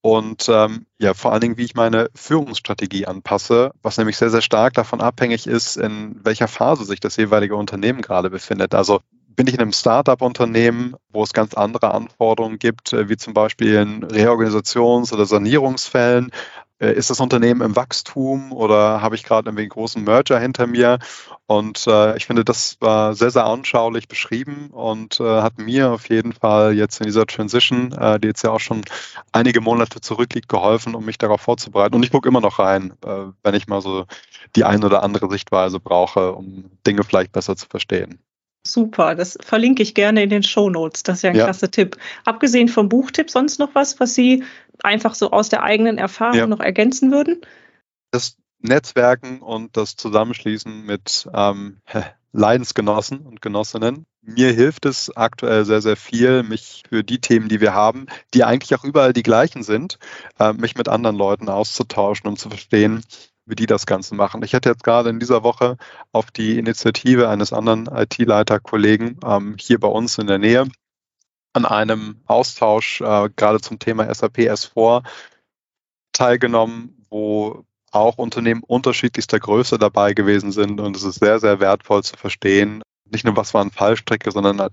und 0.06 0.50
ähm, 0.50 0.86
ja 1.00 1.16
vor 1.16 1.32
allen 1.32 1.42
Dingen, 1.42 1.58
wie 1.58 1.66
ich 1.66 1.74
meine 1.74 2.12
Führungsstrategie 2.14 3.08
anpasse, 3.08 3.72
was 3.82 3.98
nämlich 3.98 4.18
sehr, 4.18 4.30
sehr 4.30 4.44
stark 4.44 4.76
davon 4.76 5.02
abhängig 5.02 5.48
ist, 5.48 5.78
in 5.78 6.24
welcher 6.24 6.48
Phase 6.48 6.86
sich 6.86 7.00
das 7.00 7.16
jeweilige 7.18 7.56
Unternehmen 7.56 8.04
gerade 8.04 8.30
befindet. 8.30 8.76
Also 8.76 9.00
bin 9.36 9.48
ich 9.48 9.56
in 9.56 9.62
einem 9.62 9.74
Startup-Unternehmen, 9.74 10.96
wo 11.10 11.24
es 11.24 11.34
ganz 11.34 11.56
andere 11.56 11.92
Anforderungen 11.94 12.60
gibt, 12.60 12.94
äh, 12.94 13.10
wie 13.10 13.18
zum 13.18 13.34
Beispiel 13.34 13.74
in 13.74 14.06
Reorganisations- 14.06 15.12
oder 15.12 15.26
Sanierungsfällen, 15.26 16.32
ist 16.80 17.10
das 17.10 17.20
Unternehmen 17.20 17.62
im 17.62 17.76
Wachstum 17.76 18.52
oder 18.52 19.02
habe 19.02 19.16
ich 19.16 19.24
gerade 19.24 19.50
einen 19.50 19.70
großen 19.70 20.04
Merger 20.04 20.40
hinter 20.40 20.68
mir? 20.68 21.00
Und 21.48 21.86
äh, 21.88 22.18
ich 22.18 22.26
finde, 22.26 22.44
das 22.44 22.78
war 22.82 23.14
sehr, 23.14 23.32
sehr 23.32 23.46
anschaulich 23.46 24.08
beschrieben 24.08 24.70
und 24.72 25.20
äh, 25.20 25.42
hat 25.42 25.58
mir 25.58 25.92
auf 25.92 26.10
jeden 26.10 26.34
Fall 26.34 26.74
jetzt 26.74 27.00
in 27.00 27.06
dieser 27.06 27.26
Transition, 27.28 27.94
äh, 27.94 28.20
die 28.20 28.28
jetzt 28.28 28.44
ja 28.44 28.52
auch 28.52 28.60
schon 28.60 28.82
einige 29.32 29.62
Monate 29.62 30.02
zurückliegt, 30.02 30.50
geholfen, 30.50 30.96
um 30.96 31.06
mich 31.06 31.18
darauf 31.18 31.42
vorzubereiten. 31.42 31.96
Und 31.96 32.04
ich 32.04 32.12
gucke 32.12 32.28
immer 32.28 32.42
noch 32.42 32.60
rein, 32.60 32.94
äh, 33.06 33.26
wenn 33.44 33.56
ich 33.56 33.68
mal 33.68 33.82
so 33.82 34.06
die 34.56 34.64
ein 34.64 34.84
oder 34.84 35.04
andere 35.04 35.30
Sichtweise 35.30 35.80
brauche, 35.80 36.34
um 36.34 36.72
Dinge 36.86 37.04
vielleicht 37.04 37.32
besser 37.32 37.56
zu 37.56 37.68
verstehen. 37.68 38.25
Super, 38.68 39.14
das 39.14 39.38
verlinke 39.42 39.84
ich 39.84 39.94
gerne 39.94 40.24
in 40.24 40.30
den 40.30 40.44
Show 40.44 40.70
Notes. 40.70 41.04
Das 41.04 41.18
ist 41.18 41.22
ja 41.22 41.30
ein 41.30 41.36
ja. 41.36 41.44
klasse 41.44 41.70
Tipp. 41.70 41.98
Abgesehen 42.26 42.68
vom 42.68 42.90
Buchtipp, 42.90 43.30
sonst 43.30 43.60
noch 43.60 43.76
was, 43.76 44.00
was 44.00 44.16
Sie 44.16 44.44
einfach 44.82 45.14
so 45.14 45.32
aus 45.32 45.50
der 45.50 45.64
eigenen 45.64 45.98
Erfahrung 45.98 46.38
ja. 46.38 46.48
noch 46.48 46.60
ergänzen 46.60 47.12
würden? 47.12 47.42
Das 48.12 48.38
Netzwerken 48.60 49.42
und 49.42 49.78
das 49.78 49.96
Zusammenschließen 49.96 50.84
mit 50.86 51.30
ähm, 51.34 51.82
Leidensgenossen 52.32 53.20
und 53.20 53.42
Genossinnen. 53.42 54.06
Mir 54.22 54.52
hilft 54.52 54.86
es 54.86 55.16
aktuell 55.16 55.66
sehr, 55.66 55.82
sehr 55.82 55.96
viel, 55.96 56.42
mich 56.42 56.84
für 56.90 57.04
die 57.04 57.22
Themen, 57.22 57.48
die 57.48 57.62
wir 57.62 57.76
haben, 57.76 58.08
die 58.34 58.44
eigentlich 58.44 58.74
auch 58.74 58.84
überall 58.84 59.14
die 59.14 59.24
gleichen 59.24 59.62
sind, 59.62 60.00
äh, 60.40 60.54
mich 60.54 60.76
mit 60.76 60.90
anderen 60.90 61.16
Leuten 61.16 61.50
auszutauschen, 61.50 62.28
um 62.28 62.36
zu 62.36 62.50
verstehen, 62.50 63.04
wie 63.46 63.56
die 63.56 63.66
das 63.68 63.86
Ganze 63.86 64.16
machen. 64.16 64.44
Ich 64.44 64.56
hatte 64.56 64.70
jetzt 64.70 64.84
gerade 64.84 65.10
in 65.10 65.20
dieser 65.20 65.44
Woche 65.44 65.78
auf 66.12 66.32
die 66.32 66.58
Initiative 66.58 67.30
eines 67.30 67.54
anderen 67.54 67.88
IT-Leiter-Kollegen 67.88 69.20
ähm, 69.24 69.56
hier 69.60 69.80
bei 69.80 69.88
uns 69.88 70.18
in 70.18 70.28
der 70.28 70.40
Nähe 70.40 70.68
an 71.54 71.66
einem 71.66 72.22
Austausch 72.26 73.02
äh, 73.02 73.30
gerade 73.36 73.62
zum 73.62 73.80
Thema 73.80 74.14
SAP 74.14 74.40
S4 74.40 75.04
teilgenommen, 76.12 77.06
wo 77.10 77.64
auch 77.92 78.18
Unternehmen 78.18 78.62
unterschiedlichster 78.64 79.40
Größe 79.40 79.78
dabei 79.78 80.14
gewesen 80.14 80.52
sind. 80.52 80.82
Und 80.82 80.96
es 80.98 81.04
ist 81.04 81.20
sehr, 81.20 81.40
sehr 81.40 81.60
wertvoll 81.60 82.04
zu 82.04 82.18
verstehen, 82.18 82.82
nicht 83.10 83.24
nur 83.24 83.38
was 83.38 83.54
waren 83.54 83.72
Fallstricke, 83.72 84.32
sondern 84.32 84.70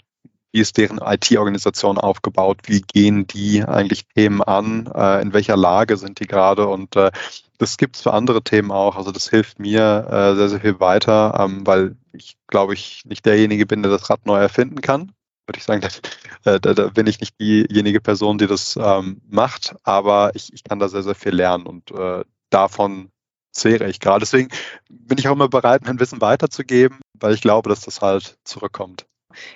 wie 0.52 0.60
ist 0.60 0.76
deren 0.76 0.98
IT-Organisation 0.98 1.98
aufgebaut, 1.98 2.58
wie 2.66 2.82
gehen 2.82 3.26
die 3.26 3.64
eigentlich 3.64 4.06
Themen 4.14 4.42
an, 4.42 4.86
äh, 4.94 5.22
in 5.22 5.32
welcher 5.32 5.56
Lage 5.56 5.96
sind 5.96 6.20
die 6.20 6.26
gerade 6.26 6.66
und 6.68 6.94
äh, 6.96 7.10
das 7.58 7.76
gibt 7.76 7.96
es 7.96 8.02
für 8.02 8.12
andere 8.12 8.42
Themen 8.42 8.70
auch. 8.70 8.96
Also 8.96 9.12
das 9.12 9.30
hilft 9.30 9.58
mir 9.58 10.06
äh, 10.10 10.34
sehr, 10.36 10.48
sehr 10.48 10.60
viel 10.60 10.80
weiter, 10.80 11.38
ähm, 11.38 11.66
weil 11.66 11.96
ich 12.12 12.36
glaube 12.48 12.74
ich 12.74 13.02
nicht 13.04 13.24
derjenige 13.24 13.66
bin, 13.66 13.82
der 13.82 13.92
das 13.92 14.10
Rad 14.10 14.26
neu 14.26 14.38
erfinden 14.38 14.80
kann. 14.80 15.12
Würde 15.46 15.58
ich 15.58 15.64
sagen, 15.64 15.80
da, 16.44 16.58
da, 16.58 16.74
da 16.74 16.88
bin 16.88 17.06
ich 17.06 17.20
nicht 17.20 17.40
diejenige 17.40 18.00
Person, 18.00 18.38
die 18.38 18.46
das 18.46 18.76
ähm, 18.76 19.22
macht, 19.28 19.74
aber 19.84 20.32
ich, 20.34 20.52
ich 20.52 20.64
kann 20.64 20.78
da 20.78 20.88
sehr, 20.88 21.02
sehr 21.02 21.14
viel 21.14 21.34
lernen 21.34 21.66
und 21.66 21.90
äh, 21.92 22.24
davon 22.50 23.10
zehre 23.52 23.88
ich 23.88 24.00
gerade. 24.00 24.20
Deswegen 24.20 24.50
bin 24.90 25.18
ich 25.18 25.28
auch 25.28 25.32
immer 25.32 25.48
bereit, 25.48 25.82
mein 25.84 26.00
Wissen 26.00 26.20
weiterzugeben, 26.20 26.98
weil 27.14 27.34
ich 27.34 27.42
glaube, 27.42 27.68
dass 27.68 27.82
das 27.82 28.00
halt 28.00 28.38
zurückkommt. 28.44 29.06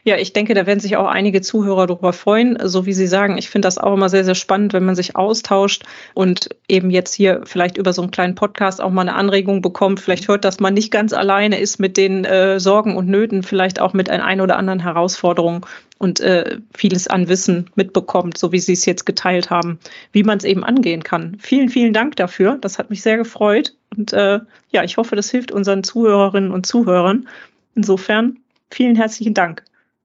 Ja, 0.04 0.16
ich 0.16 0.32
denke, 0.32 0.54
da 0.54 0.66
werden 0.66 0.80
sich 0.80 0.96
auch 0.96 1.06
einige 1.06 1.40
Zuhörer 1.40 1.86
darüber 1.86 2.12
freuen. 2.12 2.58
So 2.62 2.86
wie 2.86 2.92
Sie 2.92 3.06
sagen, 3.06 3.38
ich 3.38 3.50
finde 3.50 3.66
das 3.66 3.78
auch 3.78 3.94
immer 3.94 4.08
sehr, 4.08 4.24
sehr 4.24 4.34
spannend, 4.34 4.72
wenn 4.72 4.84
man 4.84 4.94
sich 4.94 5.16
austauscht 5.16 5.84
und 6.14 6.50
eben 6.68 6.90
jetzt 6.90 7.14
hier 7.14 7.42
vielleicht 7.44 7.76
über 7.76 7.92
so 7.92 8.02
einen 8.02 8.10
kleinen 8.10 8.34
Podcast 8.34 8.80
auch 8.80 8.90
mal 8.90 9.02
eine 9.02 9.14
Anregung 9.14 9.62
bekommt. 9.62 10.00
Vielleicht 10.00 10.28
hört, 10.28 10.44
dass 10.44 10.60
man 10.60 10.74
nicht 10.74 10.90
ganz 10.90 11.12
alleine 11.12 11.58
ist 11.58 11.78
mit 11.78 11.96
den 11.96 12.24
äh, 12.24 12.60
Sorgen 12.60 12.96
und 12.96 13.08
Nöten, 13.08 13.42
vielleicht 13.42 13.80
auch 13.80 13.92
mit 13.92 14.10
ein 14.10 14.40
oder 14.40 14.56
anderen 14.56 14.80
Herausforderungen 14.80 15.62
und 15.98 16.20
äh, 16.20 16.58
vieles 16.74 17.08
an 17.08 17.28
Wissen 17.28 17.70
mitbekommt, 17.74 18.36
so 18.36 18.52
wie 18.52 18.58
Sie 18.58 18.74
es 18.74 18.84
jetzt 18.84 19.06
geteilt 19.06 19.50
haben, 19.50 19.78
wie 20.12 20.24
man 20.24 20.38
es 20.38 20.44
eben 20.44 20.64
angehen 20.64 21.02
kann. 21.02 21.36
Vielen, 21.40 21.68
vielen 21.68 21.92
Dank 21.92 22.16
dafür. 22.16 22.58
Das 22.60 22.78
hat 22.78 22.90
mich 22.90 23.02
sehr 23.02 23.16
gefreut. 23.16 23.74
Und 23.96 24.12
äh, 24.12 24.40
ja, 24.70 24.84
ich 24.84 24.96
hoffe, 24.96 25.16
das 25.16 25.30
hilft 25.30 25.52
unseren 25.52 25.82
Zuhörerinnen 25.82 26.50
und 26.50 26.66
Zuhörern. 26.66 27.28
Insofern 27.74 28.38
Vielen 28.70 28.96
herzlichen 28.96 29.34
Dank. 29.34 29.62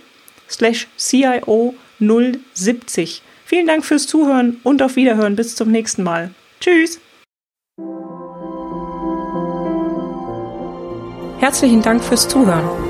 slash 0.49 0.89
CIO 0.97 1.75
070. 1.99 3.23
Vielen 3.45 3.67
Dank 3.67 3.85
fürs 3.85 4.07
Zuhören 4.07 4.59
und 4.63 4.83
auf 4.83 4.97
Wiederhören. 4.97 5.37
Bis 5.37 5.57
zum 5.57 5.71
nächsten 5.71 6.03
Mal. 6.03 6.31
Tschüss! 6.61 7.01
Herzlichen 11.41 11.83
Dank 11.83 12.03
fürs 12.03 12.29
Zuhören. 12.29 12.90